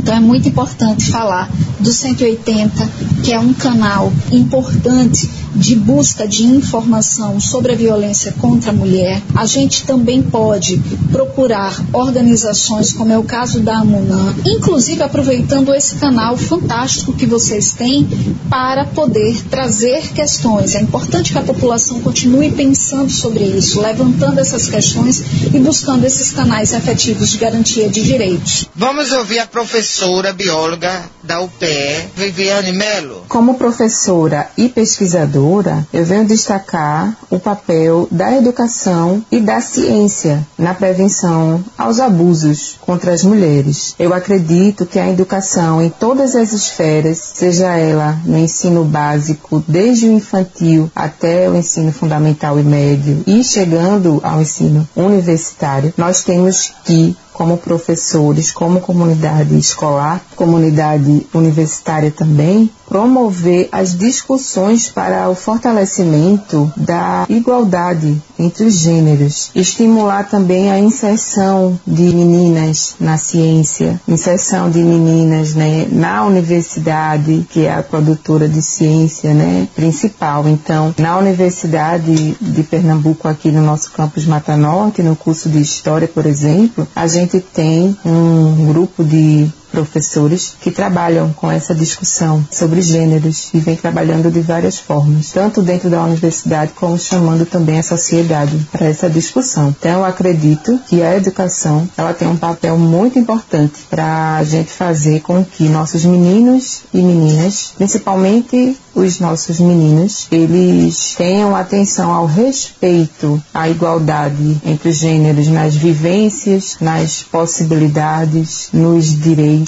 Então 0.00 0.14
é 0.14 0.20
muito 0.20 0.48
importante 0.48 1.10
falar 1.10 1.46
do 1.78 1.92
180, 1.92 2.88
que 3.22 3.34
é 3.34 3.38
um 3.38 3.52
canal 3.52 4.10
importante 4.32 5.28
de 5.60 5.76
busca 5.76 6.26
de 6.26 6.44
informação 6.44 7.38
sobre 7.38 7.72
a 7.72 7.76
violência 7.76 8.32
contra 8.40 8.70
a 8.70 8.74
mulher. 8.74 9.20
A 9.36 9.44
gente 9.44 9.84
também 9.84 10.22
pode 10.22 10.78
procurar 11.12 11.78
organizações, 11.92 12.92
como 12.92 13.12
é 13.12 13.18
o 13.18 13.22
caso 13.22 13.60
da 13.60 13.76
Amunã, 13.78 14.34
inclusive 14.44 15.02
aproveitando 15.02 15.74
esse 15.74 15.96
canal 15.96 16.36
fantástico 16.36 17.12
que 17.12 17.26
vocês 17.26 17.72
têm 17.72 18.08
para 18.48 18.86
poder 18.86 19.42
trazer 19.50 20.12
questões. 20.14 20.74
É 20.74 20.80
importante 20.80 21.32
que 21.32 21.38
a 21.38 21.42
população 21.42 22.00
continue 22.00 22.50
pensando 22.50 23.10
sobre 23.10 23.44
isso, 23.44 23.82
levantando 23.82 24.40
essas 24.40 24.68
questões 24.68 25.22
e 25.52 25.58
buscando 25.58 26.04
esses 26.06 26.30
canais 26.30 26.72
efetivos 26.72 27.30
de 27.30 27.38
garantia 27.38 27.88
de 27.90 28.02
direitos. 28.02 28.66
Vamos 28.74 29.12
ouvir 29.12 29.40
a 29.40 29.46
professora 29.46 30.32
bióloga 30.32 31.04
da 31.22 31.40
UPE, 31.40 32.08
Viviane 32.16 32.72
Melo. 32.72 33.24
Como 33.28 33.54
professora 33.54 34.50
e 34.56 34.68
pesquisadora, 34.68 35.49
educadora, 35.50 35.86
eu 35.92 36.04
venho 36.04 36.24
destacar 36.24 37.16
o 37.28 37.38
papel 37.38 38.06
da 38.10 38.36
educação 38.36 39.24
e 39.30 39.40
da 39.40 39.60
ciência 39.60 40.46
na 40.56 40.74
prevenção 40.74 41.62
aos 41.76 41.98
abusos 41.98 42.76
contra 42.80 43.12
as 43.12 43.24
mulheres. 43.24 43.94
Eu 43.98 44.14
acredito 44.14 44.86
que 44.86 44.98
a 44.98 45.10
educação 45.10 45.82
em 45.82 45.90
todas 45.90 46.36
as 46.36 46.52
esferas, 46.52 47.18
seja 47.34 47.76
ela 47.76 48.18
no 48.24 48.38
ensino 48.38 48.84
básico, 48.84 49.62
desde 49.66 50.06
o 50.06 50.12
infantil 50.12 50.90
até 50.94 51.48
o 51.48 51.56
ensino 51.56 51.92
fundamental 51.92 52.58
e 52.58 52.62
médio, 52.62 53.22
e 53.26 53.42
chegando 53.42 54.20
ao 54.22 54.40
ensino 54.40 54.88
universitário, 54.94 55.92
nós 55.96 56.22
temos 56.22 56.72
que 56.84 57.16
como 57.40 57.56
professores, 57.56 58.52
como 58.52 58.82
comunidade 58.82 59.56
escolar, 59.56 60.22
comunidade 60.36 61.26
universitária 61.32 62.10
também, 62.10 62.70
promover 62.86 63.68
as 63.72 63.96
discussões 63.96 64.88
para 64.88 65.30
o 65.30 65.34
fortalecimento 65.34 66.70
da 66.76 67.24
igualdade 67.30 68.20
entre 68.36 68.64
os 68.64 68.74
gêneros, 68.74 69.50
estimular 69.54 70.28
também 70.28 70.72
a 70.72 70.78
inserção 70.78 71.78
de 71.86 72.02
meninas 72.02 72.96
na 72.98 73.16
ciência, 73.16 74.00
inserção 74.08 74.68
de 74.68 74.80
meninas 74.80 75.54
né, 75.54 75.86
na 75.92 76.24
universidade, 76.24 77.46
que 77.48 77.66
é 77.66 77.72
a 77.72 77.82
produtora 77.82 78.48
de 78.48 78.60
ciência 78.60 79.32
né, 79.32 79.68
principal. 79.76 80.48
Então, 80.48 80.94
na 80.98 81.16
Universidade 81.16 82.36
de 82.40 82.62
Pernambuco, 82.64 83.28
aqui 83.28 83.52
no 83.52 83.62
nosso 83.62 83.92
campus 83.92 84.26
Mata 84.26 84.56
Norte, 84.56 85.02
no 85.02 85.14
curso 85.14 85.48
de 85.48 85.60
História, 85.60 86.08
por 86.08 86.26
exemplo, 86.26 86.88
a 86.96 87.06
gente 87.06 87.29
tem 87.38 87.94
um 88.04 88.66
grupo 88.66 89.04
de 89.04 89.48
professores 89.70 90.54
que 90.60 90.70
trabalham 90.70 91.32
com 91.32 91.50
essa 91.50 91.74
discussão 91.74 92.44
sobre 92.50 92.82
gêneros 92.82 93.50
e 93.54 93.58
vem 93.58 93.76
trabalhando 93.76 94.30
de 94.30 94.40
várias 94.40 94.78
formas, 94.78 95.30
tanto 95.30 95.62
dentro 95.62 95.88
da 95.88 96.02
universidade 96.02 96.72
como 96.74 96.98
chamando 96.98 97.46
também 97.46 97.78
a 97.78 97.82
sociedade 97.82 98.56
para 98.70 98.86
essa 98.86 99.08
discussão. 99.08 99.74
Então, 99.78 100.00
eu 100.00 100.04
acredito 100.04 100.78
que 100.88 101.02
a 101.02 101.16
educação 101.16 101.88
ela 101.96 102.12
tem 102.12 102.28
um 102.28 102.36
papel 102.36 102.76
muito 102.76 103.18
importante 103.18 103.80
para 103.88 104.36
a 104.36 104.44
gente 104.44 104.70
fazer 104.72 105.20
com 105.20 105.44
que 105.44 105.68
nossos 105.68 106.04
meninos 106.04 106.82
e 106.92 107.00
meninas, 107.00 107.72
principalmente 107.76 108.76
os 108.94 109.20
nossos 109.20 109.60
meninos 109.60 110.26
eles 110.32 111.14
tenham 111.16 111.54
atenção 111.54 112.12
ao 112.12 112.26
respeito 112.26 113.40
à 113.54 113.68
igualdade 113.68 114.60
entre 114.64 114.88
os 114.88 114.96
gêneros 114.96 115.46
nas 115.46 115.76
vivências, 115.76 116.76
nas 116.80 117.22
possibilidades, 117.22 118.68
nos 118.72 119.16
direitos 119.18 119.59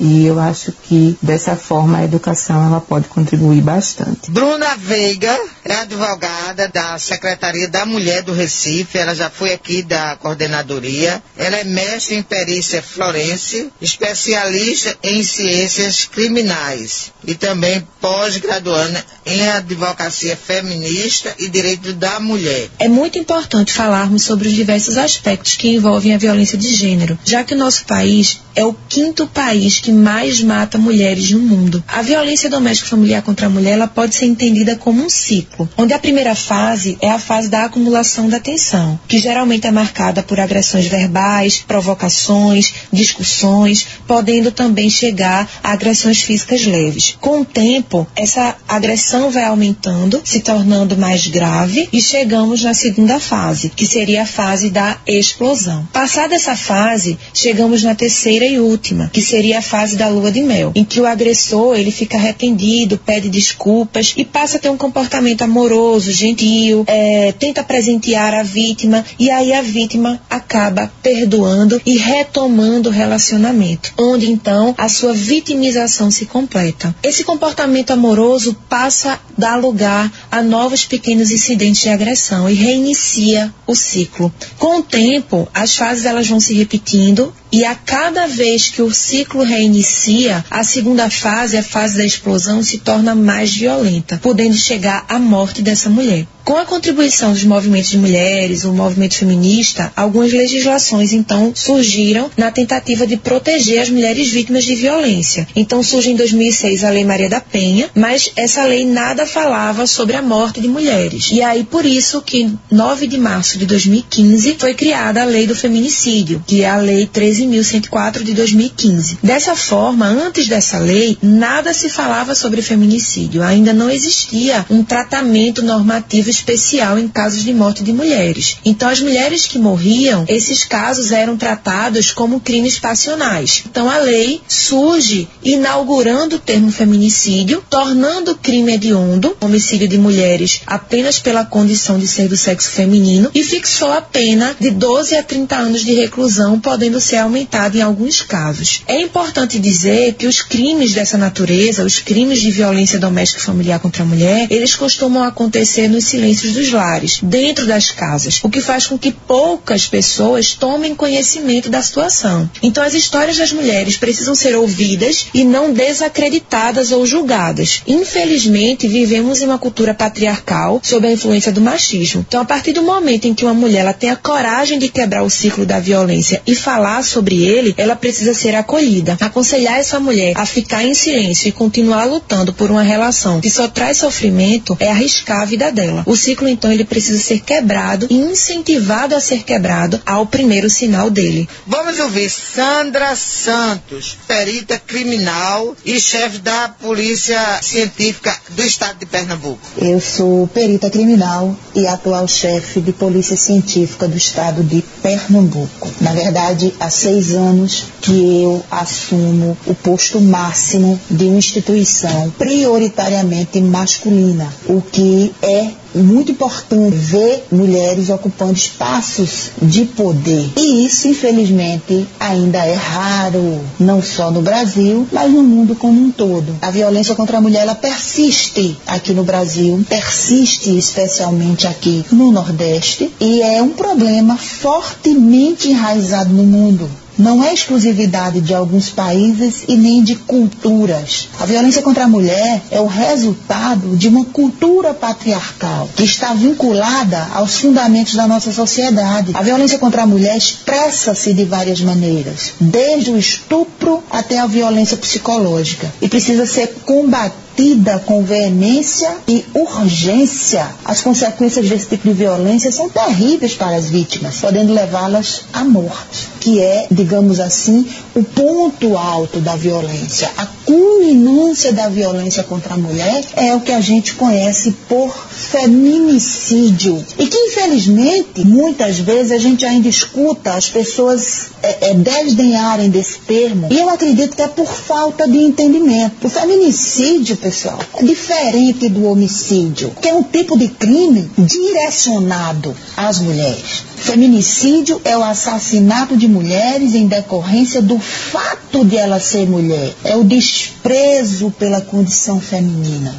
e 0.00 0.26
eu 0.26 0.38
acho 0.38 0.72
que 0.72 1.16
dessa 1.22 1.56
forma 1.56 1.98
a 1.98 2.04
educação 2.04 2.66
ela 2.66 2.80
pode 2.80 3.08
contribuir 3.08 3.60
bastante. 3.60 4.30
Bruna 4.30 4.76
Veiga 4.76 5.38
é 5.64 5.74
advogada 5.74 6.68
da 6.68 6.98
Secretaria 6.98 7.68
da 7.68 7.84
Mulher 7.84 8.22
do 8.22 8.32
Recife, 8.32 8.98
ela 8.98 9.14
já 9.14 9.30
foi 9.30 9.52
aqui 9.52 9.82
da 9.82 10.16
coordenadoria, 10.16 11.22
ela 11.36 11.56
é 11.56 11.64
mestre 11.64 12.16
em 12.16 12.22
perícia 12.22 12.82
florense, 12.82 13.70
especialista 13.80 14.96
em 15.02 15.22
ciências 15.22 16.06
criminais 16.06 17.12
e 17.26 17.34
também 17.34 17.86
pós-graduanda 18.00 19.04
em 19.26 19.48
advocacia 19.48 20.36
feminista 20.36 21.34
e 21.38 21.48
direito 21.48 21.92
da 21.92 22.18
mulher. 22.20 22.68
É 22.78 22.88
muito 22.88 23.18
importante 23.18 23.72
falarmos 23.72 24.22
sobre 24.22 24.48
os 24.48 24.54
diversos 24.54 24.96
aspectos 24.96 25.56
que 25.56 25.68
envolvem 25.68 26.14
a 26.14 26.18
violência 26.18 26.56
de 26.56 26.74
gênero, 26.74 27.18
já 27.24 27.44
que 27.44 27.54
o 27.54 27.58
nosso 27.58 27.84
país 27.84 28.40
é 28.58 28.64
o 28.64 28.74
quinto 28.88 29.24
país 29.24 29.78
que 29.78 29.92
mais 29.92 30.42
mata 30.42 30.78
mulheres 30.78 31.30
no 31.30 31.38
mundo. 31.38 31.84
A 31.86 32.02
violência 32.02 32.50
doméstica 32.50 32.90
familiar 32.90 33.22
contra 33.22 33.46
a 33.46 33.48
mulher 33.48 33.74
ela 33.74 33.86
pode 33.86 34.16
ser 34.16 34.26
entendida 34.26 34.74
como 34.74 35.00
um 35.00 35.08
ciclo, 35.08 35.70
onde 35.78 35.94
a 35.94 35.98
primeira 35.98 36.34
fase 36.34 36.98
é 37.00 37.08
a 37.08 37.20
fase 37.20 37.48
da 37.48 37.66
acumulação 37.66 38.28
da 38.28 38.40
tensão, 38.40 38.98
que 39.06 39.20
geralmente 39.20 39.68
é 39.68 39.70
marcada 39.70 40.24
por 40.24 40.40
agressões 40.40 40.88
verbais, 40.88 41.62
provocações, 41.68 42.74
discussões, 42.92 43.86
podendo 44.08 44.50
também 44.50 44.90
chegar 44.90 45.48
a 45.62 45.70
agressões 45.70 46.20
físicas 46.22 46.66
leves. 46.66 47.16
Com 47.20 47.42
o 47.42 47.44
tempo, 47.44 48.08
essa 48.16 48.56
agressão 48.66 49.30
vai 49.30 49.44
aumentando, 49.44 50.20
se 50.24 50.40
tornando 50.40 50.96
mais 50.96 51.28
grave 51.28 51.88
e 51.92 52.02
chegamos 52.02 52.64
na 52.64 52.74
segunda 52.74 53.20
fase, 53.20 53.68
que 53.68 53.86
seria 53.86 54.22
a 54.22 54.26
fase 54.26 54.68
da 54.68 54.96
explosão. 55.06 55.88
Passada 55.92 56.34
essa 56.34 56.56
fase, 56.56 57.16
chegamos 57.32 57.84
na 57.84 57.94
terceira 57.94 58.47
e 58.48 58.58
última, 58.58 59.10
que 59.12 59.22
seria 59.22 59.58
a 59.58 59.62
fase 59.62 59.96
da 59.96 60.08
lua 60.08 60.30
de 60.30 60.42
mel, 60.42 60.72
em 60.74 60.84
que 60.84 61.00
o 61.00 61.06
agressor 61.06 61.76
ele 61.76 61.90
fica 61.90 62.16
arrependido, 62.16 62.98
pede 62.98 63.28
desculpas 63.28 64.14
e 64.16 64.24
passa 64.24 64.56
a 64.56 64.60
ter 64.60 64.70
um 64.70 64.76
comportamento 64.76 65.42
amoroso, 65.42 66.10
gentil, 66.10 66.84
é, 66.86 67.32
tenta 67.32 67.62
presentear 67.62 68.34
a 68.34 68.42
vítima 68.42 69.04
e 69.18 69.30
aí 69.30 69.52
a 69.52 69.62
vítima 69.62 70.20
acaba 70.28 70.90
perdoando 71.02 71.80
e 71.84 71.96
retomando 71.96 72.88
o 72.88 72.92
relacionamento, 72.92 73.92
onde 73.98 74.30
então 74.30 74.74
a 74.78 74.88
sua 74.88 75.12
vitimização 75.12 76.10
se 76.10 76.26
completa. 76.26 76.94
Esse 77.02 77.24
comportamento 77.24 77.90
amoroso 77.90 78.56
passa 78.68 79.12
a 79.14 79.18
dar 79.36 79.56
lugar 79.56 80.10
a 80.30 80.42
novos 80.42 80.84
pequenos 80.84 81.30
incidentes 81.30 81.82
de 81.82 81.88
agressão 81.88 82.48
e 82.48 82.54
reinicia 82.54 83.52
o 83.66 83.74
ciclo. 83.74 84.32
Com 84.58 84.78
o 84.78 84.82
tempo, 84.82 85.48
as 85.54 85.76
fases 85.76 86.04
elas 86.04 86.26
vão 86.26 86.40
se 86.40 86.54
repetindo 86.54 87.32
e 87.50 87.64
a 87.64 87.74
cada 87.74 88.26
vez 88.26 88.68
que 88.68 88.82
o 88.82 88.92
ciclo 88.92 89.42
reinicia, 89.42 90.44
a 90.50 90.62
segunda 90.62 91.08
fase, 91.08 91.56
a 91.56 91.62
fase 91.62 91.96
da 91.96 92.04
explosão, 92.04 92.62
se 92.62 92.78
torna 92.78 93.14
mais 93.14 93.54
violenta, 93.54 94.18
podendo 94.22 94.56
chegar 94.56 95.04
à 95.08 95.18
morte 95.18 95.62
dessa 95.62 95.88
mulher. 95.88 96.26
Com 96.48 96.56
a 96.56 96.64
contribuição 96.64 97.34
dos 97.34 97.44
movimentos 97.44 97.90
de 97.90 97.98
mulheres, 97.98 98.64
o 98.64 98.72
movimento 98.72 99.16
feminista, 99.16 99.92
algumas 99.94 100.32
legislações 100.32 101.12
então 101.12 101.52
surgiram 101.54 102.30
na 102.38 102.50
tentativa 102.50 103.06
de 103.06 103.18
proteger 103.18 103.82
as 103.82 103.90
mulheres 103.90 104.30
vítimas 104.30 104.64
de 104.64 104.74
violência. 104.74 105.46
Então 105.54 105.82
surge 105.82 106.10
em 106.10 106.16
2006 106.16 106.84
a 106.84 106.88
Lei 106.88 107.04
Maria 107.04 107.28
da 107.28 107.38
Penha, 107.38 107.90
mas 107.94 108.32
essa 108.34 108.64
lei 108.64 108.86
nada 108.86 109.26
falava 109.26 109.86
sobre 109.86 110.16
a 110.16 110.22
morte 110.22 110.58
de 110.58 110.68
mulheres. 110.68 111.28
E 111.30 111.42
aí 111.42 111.64
por 111.64 111.84
isso 111.84 112.22
que 112.22 112.50
9 112.70 113.06
de 113.06 113.18
março 113.18 113.58
de 113.58 113.66
2015 113.66 114.56
foi 114.58 114.72
criada 114.72 115.20
a 115.20 115.26
Lei 115.26 115.46
do 115.46 115.54
Feminicídio, 115.54 116.42
que 116.46 116.62
é 116.62 116.70
a 116.70 116.78
Lei 116.78 117.06
13.104 117.06 118.22
de 118.22 118.32
2015. 118.32 119.18
Dessa 119.22 119.54
forma, 119.54 120.06
antes 120.06 120.48
dessa 120.48 120.78
lei, 120.78 121.18
nada 121.22 121.74
se 121.74 121.90
falava 121.90 122.34
sobre 122.34 122.62
feminicídio. 122.62 123.42
Ainda 123.42 123.74
não 123.74 123.90
existia 123.90 124.64
um 124.70 124.82
tratamento 124.82 125.62
normativo 125.62 126.37
especial 126.38 126.98
em 126.98 127.08
casos 127.08 127.42
de 127.42 127.52
morte 127.52 127.82
de 127.82 127.92
mulheres. 127.92 128.56
Então, 128.64 128.88
as 128.88 129.00
mulheres 129.00 129.46
que 129.46 129.58
morriam, 129.58 130.24
esses 130.28 130.64
casos 130.64 131.12
eram 131.12 131.36
tratados 131.36 132.12
como 132.12 132.40
crimes 132.40 132.78
passionais. 132.78 133.64
Então, 133.68 133.90
a 133.90 133.98
lei 133.98 134.40
surge 134.48 135.28
inaugurando 135.42 136.36
o 136.36 136.38
termo 136.38 136.70
feminicídio, 136.70 137.62
tornando 137.68 138.32
o 138.32 138.36
crime 138.36 138.72
hediondo, 138.74 139.36
homicídio 139.40 139.88
de 139.88 139.98
mulheres, 139.98 140.62
apenas 140.66 141.18
pela 141.18 141.44
condição 141.44 141.98
de 141.98 142.06
ser 142.06 142.28
do 142.28 142.36
sexo 142.36 142.70
feminino 142.70 143.30
e 143.34 143.42
fixou 143.42 143.90
a 143.92 144.00
pena 144.00 144.54
de 144.58 144.70
12 144.70 145.16
a 145.16 145.22
30 145.22 145.56
anos 145.56 145.84
de 145.84 145.94
reclusão, 145.94 146.60
podendo 146.60 147.00
ser 147.00 147.16
aumentada 147.16 147.76
em 147.76 147.82
alguns 147.82 148.22
casos. 148.22 148.82
É 148.86 149.00
importante 149.00 149.58
dizer 149.58 150.14
que 150.14 150.26
os 150.26 150.42
crimes 150.42 150.92
dessa 150.92 151.18
natureza, 151.18 151.84
os 151.84 151.98
crimes 151.98 152.40
de 152.40 152.50
violência 152.50 152.98
doméstica 152.98 153.40
e 153.40 153.44
familiar 153.44 153.80
contra 153.80 154.02
a 154.02 154.06
mulher, 154.06 154.46
eles 154.50 154.74
costumam 154.74 155.24
acontecer 155.24 155.88
nos 155.88 156.04
silêncios 156.18 156.54
dos 156.54 156.72
lares, 156.72 157.20
dentro 157.22 157.64
das 157.64 157.92
casas, 157.92 158.40
o 158.42 158.50
que 158.50 158.60
faz 158.60 158.88
com 158.88 158.98
que 158.98 159.12
poucas 159.12 159.86
pessoas 159.86 160.52
tomem 160.52 160.94
conhecimento 160.94 161.70
da 161.70 161.80
situação. 161.80 162.50
Então, 162.60 162.82
as 162.82 162.92
histórias 162.92 163.36
das 163.36 163.52
mulheres 163.52 163.96
precisam 163.96 164.34
ser 164.34 164.56
ouvidas 164.56 165.28
e 165.32 165.44
não 165.44 165.72
desacreditadas 165.72 166.90
ou 166.90 167.06
julgadas. 167.06 167.82
Infelizmente, 167.86 168.88
vivemos 168.88 169.40
em 169.40 169.44
uma 169.44 169.58
cultura 169.58 169.94
patriarcal 169.94 170.80
sob 170.82 171.06
a 171.06 171.12
influência 171.12 171.52
do 171.52 171.60
machismo. 171.60 172.24
Então, 172.26 172.40
a 172.40 172.44
partir 172.44 172.72
do 172.72 172.82
momento 172.82 173.26
em 173.26 173.34
que 173.34 173.44
uma 173.44 173.54
mulher 173.54 173.78
ela 173.78 173.92
tem 173.92 174.10
a 174.10 174.16
coragem 174.16 174.76
de 174.76 174.88
quebrar 174.88 175.22
o 175.22 175.30
ciclo 175.30 175.64
da 175.64 175.78
violência 175.78 176.42
e 176.44 176.54
falar 176.56 177.04
sobre 177.04 177.44
ele, 177.46 177.74
ela 177.76 177.94
precisa 177.94 178.34
ser 178.34 178.56
acolhida. 178.56 179.16
Aconselhar 179.20 179.78
essa 179.78 180.00
mulher 180.00 180.32
a 180.36 180.44
ficar 180.44 180.82
em 180.82 180.94
silêncio 180.94 181.48
e 181.48 181.52
continuar 181.52 182.06
lutando 182.06 182.52
por 182.52 182.72
uma 182.72 182.82
relação 182.82 183.40
que 183.40 183.48
só 183.48 183.68
traz 183.68 183.98
sofrimento 183.98 184.76
é 184.80 184.90
arriscar 184.90 185.42
a 185.42 185.44
vida 185.44 185.70
dela. 185.70 186.02
O 186.08 186.16
ciclo, 186.16 186.48
então, 186.48 186.72
ele 186.72 186.86
precisa 186.86 187.18
ser 187.18 187.40
quebrado 187.40 188.06
e 188.08 188.14
incentivado 188.14 189.14
a 189.14 189.20
ser 189.20 189.42
quebrado 189.42 190.00
ao 190.06 190.24
primeiro 190.24 190.70
sinal 190.70 191.10
dele. 191.10 191.46
Vamos 191.66 191.98
ouvir 191.98 192.30
Sandra 192.30 193.14
Santos, 193.14 194.16
perita 194.26 194.78
criminal 194.78 195.76
e 195.84 196.00
chefe 196.00 196.38
da 196.38 196.70
Polícia 196.70 197.38
Científica 197.60 198.34
do 198.48 198.62
Estado 198.62 199.00
de 199.00 199.04
Pernambuco. 199.04 199.60
Eu 199.76 200.00
sou 200.00 200.48
perita 200.48 200.88
criminal 200.88 201.54
e 201.74 201.86
atual 201.86 202.26
chefe 202.26 202.80
de 202.80 202.94
Polícia 202.94 203.36
Científica 203.36 204.08
do 204.08 204.16
Estado 204.16 204.62
de 204.62 204.82
Pernambuco. 205.02 205.90
Na 206.00 206.14
verdade, 206.14 206.72
há 206.80 206.88
seis 206.88 207.32
anos 207.32 207.84
que 208.00 208.44
eu 208.44 208.64
assumo 208.70 209.58
o 209.66 209.74
posto 209.74 210.22
máximo 210.22 210.98
de 211.10 211.26
uma 211.26 211.36
instituição 211.36 212.30
prioritariamente 212.38 213.60
masculina, 213.60 214.50
o 214.66 214.80
que 214.80 215.34
é 215.42 215.68
muito 215.94 216.32
importante 216.32 216.94
ver 216.96 217.46
mulheres 217.50 218.10
ocupando 218.10 218.52
espaços 218.52 219.50
de 219.60 219.84
poder. 219.84 220.50
E 220.56 220.86
isso, 220.86 221.08
infelizmente, 221.08 222.06
ainda 222.18 222.64
é 222.64 222.74
raro, 222.74 223.60
não 223.78 224.02
só 224.02 224.30
no 224.30 224.42
Brasil, 224.42 225.06
mas 225.12 225.32
no 225.32 225.42
mundo 225.42 225.74
como 225.74 226.00
um 226.00 226.10
todo. 226.10 226.56
A 226.60 226.70
violência 226.70 227.14
contra 227.14 227.38
a 227.38 227.40
mulher 227.40 227.62
ela 227.62 227.74
persiste 227.74 228.76
aqui 228.86 229.12
no 229.12 229.24
Brasil, 229.24 229.84
persiste 229.88 230.76
especialmente 230.76 231.66
aqui 231.66 232.04
no 232.12 232.30
Nordeste, 232.30 233.12
e 233.20 233.42
é 233.42 233.62
um 233.62 233.70
problema 233.70 234.36
fortemente 234.36 235.68
enraizado 235.68 236.32
no 236.32 236.44
mundo 236.44 236.88
não 237.18 237.42
é 237.42 237.52
exclusividade 237.52 238.40
de 238.40 238.54
alguns 238.54 238.90
países 238.90 239.64
e 239.66 239.76
nem 239.76 240.02
de 240.02 240.14
culturas. 240.14 241.28
A 241.40 241.44
violência 241.44 241.82
contra 241.82 242.04
a 242.04 242.08
mulher 242.08 242.62
é 242.70 242.80
o 242.80 242.86
resultado 242.86 243.96
de 243.96 244.08
uma 244.08 244.24
cultura 244.26 244.94
patriarcal 244.94 245.88
que 245.96 246.04
está 246.04 246.32
vinculada 246.32 247.28
aos 247.34 247.58
fundamentos 247.58 248.14
da 248.14 248.26
nossa 248.26 248.52
sociedade. 248.52 249.32
A 249.34 249.42
violência 249.42 249.78
contra 249.78 250.02
a 250.02 250.06
mulher 250.06 250.36
expressa-se 250.36 251.34
de 251.34 251.44
várias 251.44 251.80
maneiras, 251.80 252.52
desde 252.60 253.10
o 253.10 253.18
estupro 253.18 254.02
até 254.10 254.38
a 254.38 254.46
violência 254.46 254.96
psicológica, 254.96 255.92
e 256.00 256.08
precisa 256.08 256.46
ser 256.46 256.68
combatida 256.84 257.98
com 258.06 258.22
veemência 258.22 259.16
e 259.26 259.44
urgência. 259.52 260.66
As 260.84 261.00
consequências 261.00 261.68
desse 261.68 261.88
tipo 261.88 262.06
de 262.08 262.14
violência 262.14 262.70
são 262.70 262.88
terríveis 262.88 263.54
para 263.54 263.76
as 263.76 263.86
vítimas, 263.86 264.36
podendo 264.36 264.72
levá-las 264.72 265.42
à 265.52 265.64
morte. 265.64 266.37
Que 266.40 266.60
é, 266.60 266.86
digamos 266.90 267.40
assim, 267.40 267.86
o 268.14 268.22
ponto 268.22 268.96
alto 268.96 269.40
da 269.40 269.56
violência. 269.56 270.30
A 270.36 270.46
culminância 270.64 271.72
da 271.72 271.88
violência 271.88 272.42
contra 272.42 272.74
a 272.74 272.76
mulher 272.76 273.24
é 273.34 273.54
o 273.54 273.60
que 273.60 273.72
a 273.72 273.80
gente 273.80 274.14
conhece 274.14 274.72
por 274.88 275.14
feminicídio. 275.30 277.02
E 277.18 277.26
que, 277.26 277.36
infelizmente, 277.36 278.44
muitas 278.44 278.98
vezes 278.98 279.32
a 279.32 279.38
gente 279.38 279.64
ainda 279.64 279.88
escuta 279.88 280.52
as 280.52 280.68
pessoas 280.68 281.50
é, 281.62 281.90
é, 281.90 281.94
desdenharem 281.94 282.90
desse 282.90 283.18
termo. 283.20 283.68
E 283.70 283.78
eu 283.78 283.88
acredito 283.88 284.36
que 284.36 284.42
é 284.42 284.48
por 284.48 284.66
falta 284.66 285.26
de 285.26 285.38
entendimento. 285.38 286.26
O 286.26 286.30
feminicídio, 286.30 287.36
pessoal, 287.36 287.78
é 287.94 288.02
diferente 288.02 288.88
do 288.88 289.06
homicídio, 289.06 289.90
que 290.00 290.08
é 290.08 290.14
um 290.14 290.22
tipo 290.22 290.58
de 290.58 290.68
crime 290.68 291.30
direcionado 291.38 292.76
às 292.96 293.20
mulheres. 293.20 293.88
Feminicídio 293.96 295.00
é 295.04 295.16
o 295.16 295.24
assassinato 295.24 296.16
de 296.16 296.27
mulheres 296.28 296.94
em 296.94 297.06
decorrência 297.06 297.82
do 297.82 297.98
fato 297.98 298.84
de 298.84 298.96
ela 298.96 299.18
ser 299.18 299.48
mulher. 299.48 299.94
É 300.04 300.16
o 300.16 300.24
desprezo 300.24 301.50
pela 301.58 301.80
condição 301.80 302.40
feminina. 302.40 303.14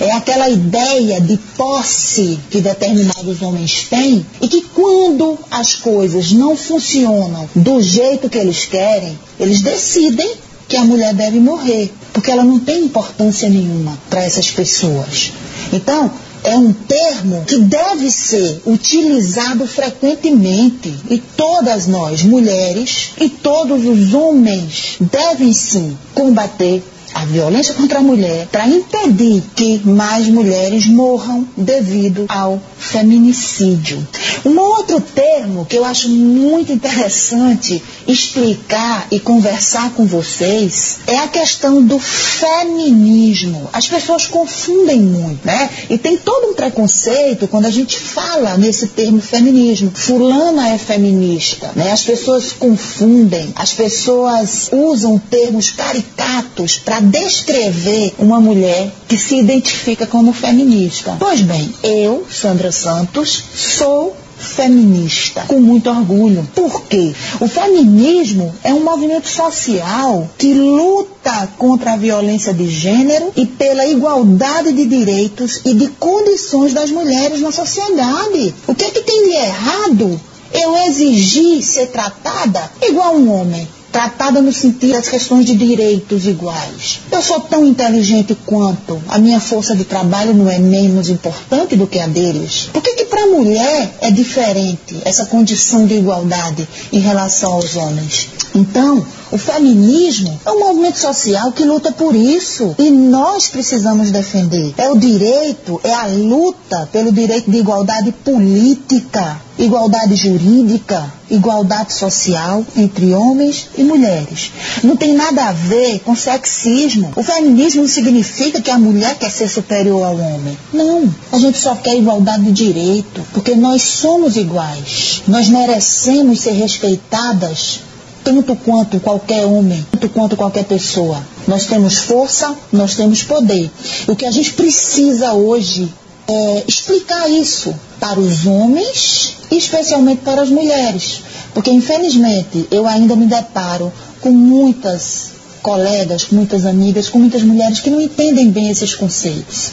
É 0.00 0.12
aquela 0.12 0.48
ideia 0.48 1.20
de 1.20 1.36
posse 1.56 2.38
que 2.50 2.60
determinados 2.60 3.40
homens 3.40 3.86
têm 3.88 4.24
e 4.40 4.48
que 4.48 4.62
quando 4.62 5.38
as 5.50 5.74
coisas 5.74 6.32
não 6.32 6.56
funcionam 6.56 7.48
do 7.54 7.80
jeito 7.80 8.28
que 8.28 8.38
eles 8.38 8.66
querem, 8.66 9.18
eles 9.40 9.62
decidem 9.62 10.36
que 10.68 10.76
a 10.76 10.84
mulher 10.84 11.12
deve 11.14 11.38
morrer, 11.38 11.92
porque 12.12 12.30
ela 12.30 12.44
não 12.44 12.58
tem 12.58 12.84
importância 12.84 13.48
nenhuma 13.48 13.98
para 14.08 14.24
essas 14.24 14.50
pessoas. 14.50 15.32
Então, 15.72 16.10
é 16.44 16.56
um 16.56 16.72
termo 16.72 17.44
que 17.46 17.58
deve 17.58 18.10
ser 18.10 18.62
utilizado 18.66 19.66
frequentemente. 19.66 20.92
E 21.08 21.18
todas 21.18 21.86
nós, 21.86 22.22
mulheres 22.22 23.12
e 23.20 23.28
todos 23.28 23.84
os 23.84 24.14
homens, 24.14 24.96
devem 25.00 25.52
sim 25.52 25.96
combater 26.14 26.82
a 27.14 27.24
violência 27.24 27.74
contra 27.74 27.98
a 27.98 28.02
mulher 28.02 28.46
para 28.50 28.66
impedir 28.66 29.42
que 29.54 29.80
mais 29.84 30.28
mulheres 30.28 30.86
morram 30.86 31.46
devido 31.56 32.24
ao 32.28 32.60
feminicídio. 32.78 34.06
Um 34.44 34.58
outro 34.58 35.00
termo 35.00 35.64
que 35.64 35.76
eu 35.76 35.84
acho 35.84 36.08
muito 36.08 36.72
interessante 36.72 37.82
explicar 38.06 39.06
e 39.10 39.20
conversar 39.20 39.90
com 39.92 40.04
vocês 40.04 40.98
é 41.06 41.18
a 41.18 41.28
questão 41.28 41.82
do 41.82 41.98
feminismo. 41.98 43.68
As 43.72 43.86
pessoas 43.86 44.26
confundem 44.26 45.00
muito, 45.00 45.46
né? 45.46 45.70
E 45.88 45.98
tem 45.98 46.16
todo 46.16 46.50
um 46.50 46.54
preconceito 46.54 47.46
quando 47.46 47.66
a 47.66 47.70
gente 47.70 47.98
fala 47.98 48.56
nesse 48.56 48.88
termo 48.88 49.20
feminismo. 49.20 49.90
Fulana 49.94 50.70
é 50.70 50.78
feminista, 50.78 51.70
né? 51.76 51.92
As 51.92 52.02
pessoas 52.02 52.52
confundem, 52.52 53.52
as 53.54 53.72
pessoas 53.72 54.70
usam 54.72 55.18
termos 55.18 55.70
caricatos 55.70 56.78
para 56.78 57.00
descrever 57.02 58.14
uma 58.18 58.40
mulher 58.40 58.90
que 59.08 59.18
se 59.18 59.36
identifica 59.36 60.06
como 60.06 60.32
feminista. 60.32 61.16
Pois 61.18 61.40
bem, 61.40 61.72
eu, 61.82 62.26
Sandra 62.30 62.72
Santos, 62.72 63.42
sou 63.54 64.16
feminista, 64.42 65.44
com 65.46 65.60
muito 65.60 65.88
orgulho. 65.88 66.46
Por 66.54 66.82
quê? 66.82 67.14
O 67.40 67.48
feminismo 67.48 68.52
é 68.64 68.74
um 68.74 68.82
movimento 68.82 69.28
social 69.28 70.28
que 70.36 70.52
luta 70.52 71.48
contra 71.56 71.92
a 71.92 71.96
violência 71.96 72.52
de 72.52 72.68
gênero 72.68 73.32
e 73.36 73.46
pela 73.46 73.86
igualdade 73.86 74.72
de 74.72 74.84
direitos 74.84 75.60
e 75.64 75.74
de 75.74 75.88
condições 75.88 76.74
das 76.74 76.90
mulheres 76.90 77.40
na 77.40 77.52
sociedade. 77.52 78.54
O 78.66 78.74
que 78.74 78.84
é 78.84 78.90
que 78.90 79.02
tem 79.02 79.28
de 79.28 79.34
errado 79.34 80.20
eu 80.52 80.76
exigir 80.88 81.62
ser 81.62 81.86
tratada 81.86 82.70
igual 82.82 83.14
um 83.14 83.32
homem? 83.32 83.66
Tratada 83.92 84.40
no 84.40 84.52
sentido 84.52 84.94
das 84.94 85.08
questões 85.08 85.44
de 85.44 85.54
direitos 85.54 86.26
iguais. 86.26 87.00
Eu 87.10 87.22
sou 87.22 87.38
tão 87.40 87.64
inteligente 87.66 88.34
quanto, 88.46 89.00
a 89.08 89.18
minha 89.18 89.38
força 89.38 89.76
de 89.76 89.84
trabalho 89.84 90.34
não 90.34 90.48
é 90.48 90.58
menos 90.58 91.10
importante 91.10 91.76
do 91.76 91.86
que 91.86 91.98
a 91.98 92.06
deles. 92.06 92.70
Por 92.72 92.82
que, 92.82 92.94
que 92.94 93.04
para 93.04 93.24
a 93.24 93.26
mulher 93.26 93.98
é 94.00 94.10
diferente 94.10 94.96
essa 95.04 95.26
condição 95.26 95.86
de 95.86 95.94
igualdade 95.94 96.66
em 96.90 96.98
relação 96.98 97.52
aos 97.52 97.76
homens? 97.76 98.28
Então, 98.54 99.04
o 99.30 99.38
feminismo 99.38 100.38
é 100.44 100.50
um 100.50 100.60
movimento 100.60 100.98
social 100.98 101.52
que 101.52 101.64
luta 101.64 101.90
por 101.90 102.14
isso 102.14 102.74
e 102.78 102.90
nós 102.90 103.48
precisamos 103.48 104.10
defender. 104.10 104.74
É 104.76 104.90
o 104.90 104.98
direito, 104.98 105.80
é 105.82 105.92
a 105.92 106.06
luta 106.06 106.88
pelo 106.92 107.10
direito 107.10 107.50
de 107.50 107.58
igualdade 107.58 108.12
política, 108.12 109.40
igualdade 109.58 110.16
jurídica, 110.16 111.10
igualdade 111.30 111.94
social 111.94 112.62
entre 112.76 113.14
homens 113.14 113.68
e 113.78 113.82
mulheres. 113.82 114.52
Não 114.84 114.96
tem 114.96 115.14
nada 115.14 115.46
a 115.46 115.52
ver 115.52 116.00
com 116.00 116.14
sexismo. 116.14 117.10
O 117.16 117.22
feminismo 117.22 117.80
não 117.80 117.88
significa 117.88 118.60
que 118.60 118.70
a 118.70 118.78
mulher 118.78 119.16
quer 119.16 119.30
ser 119.30 119.48
superior 119.48 120.04
ao 120.04 120.18
homem. 120.18 120.58
Não. 120.74 121.08
A 121.32 121.38
gente 121.38 121.56
só 121.56 121.74
quer 121.74 121.96
igualdade 121.96 122.44
de 122.44 122.52
direito, 122.52 123.22
porque 123.32 123.54
nós 123.54 123.80
somos 123.80 124.36
iguais. 124.36 125.22
Nós 125.26 125.48
merecemos 125.48 126.40
ser 126.40 126.52
respeitadas 126.52 127.80
tanto 128.24 128.56
quanto 128.56 129.00
qualquer 129.00 129.44
homem, 129.44 129.84
tanto 129.92 130.08
quanto 130.08 130.36
qualquer 130.36 130.64
pessoa. 130.64 131.22
Nós 131.46 131.66
temos 131.66 131.98
força, 131.98 132.54
nós 132.72 132.94
temos 132.94 133.22
poder. 133.22 133.70
O 134.06 134.16
que 134.16 134.26
a 134.26 134.30
gente 134.30 134.52
precisa 134.52 135.32
hoje 135.32 135.92
é 136.28 136.64
explicar 136.66 137.28
isso 137.28 137.74
para 137.98 138.18
os 138.20 138.46
homens 138.46 139.36
e 139.50 139.56
especialmente 139.56 140.22
para 140.22 140.42
as 140.42 140.50
mulheres. 140.50 141.20
Porque, 141.54 141.70
infelizmente, 141.70 142.66
eu 142.70 142.86
ainda 142.86 143.14
me 143.14 143.26
deparo 143.26 143.92
com 144.20 144.30
muitas 144.30 145.32
colegas, 145.62 146.24
com 146.24 146.36
muitas 146.36 146.64
amigas, 146.64 147.08
com 147.08 147.18
muitas 147.18 147.42
mulheres 147.42 147.80
que 147.80 147.90
não 147.90 148.00
entendem 148.00 148.50
bem 148.50 148.70
esses 148.70 148.94
conceitos. 148.94 149.70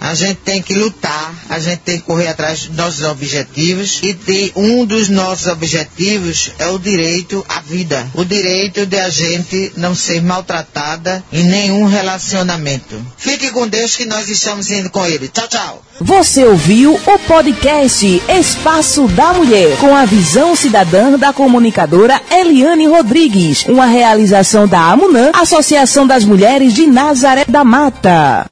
A 0.00 0.14
gente 0.14 0.36
tem 0.44 0.62
que 0.62 0.74
lutar, 0.74 1.34
a 1.48 1.58
gente 1.58 1.80
tem 1.80 1.98
que 1.98 2.04
correr 2.04 2.28
atrás 2.28 2.66
dos 2.66 2.76
nossos 2.76 3.02
objetivos 3.04 4.00
e 4.02 4.14
tem, 4.14 4.52
um 4.54 4.84
dos 4.84 5.08
nossos 5.08 5.46
objetivos 5.48 6.52
é 6.58 6.68
o 6.68 6.78
direito 6.78 7.44
à 7.48 7.60
vida, 7.60 8.06
o 8.14 8.24
direito 8.24 8.86
de 8.86 8.98
a 8.98 9.08
gente 9.10 9.72
não 9.76 9.94
ser 9.94 10.22
maltratada 10.22 11.22
em 11.32 11.44
nenhum 11.44 11.86
relacionamento. 11.86 13.04
Fique 13.16 13.50
com 13.50 13.66
Deus 13.66 13.96
que 13.96 14.06
nós 14.06 14.28
estamos 14.28 14.70
indo 14.70 14.88
com 14.90 15.04
ele. 15.04 15.28
Tchau, 15.28 15.48
tchau. 15.48 15.82
Você 16.00 16.44
ouviu 16.44 16.94
o 16.94 17.18
podcast 17.18 18.22
Espaço 18.28 19.08
da 19.08 19.32
Mulher 19.32 19.76
com 19.78 19.96
a 19.96 20.04
visão 20.04 20.54
cidadã 20.54 21.18
da 21.18 21.32
comunicadora 21.32 22.20
Eliane 22.30 22.86
Rodrigues, 22.86 23.64
uma 23.66 23.86
realização 23.86 24.68
da 24.68 24.80
AMUNAM, 24.80 25.32
Associação 25.34 26.06
das 26.06 26.24
Mulheres 26.24 26.72
de 26.72 26.86
Nazaré 26.86 27.44
da 27.48 27.64
Mata. 27.64 28.48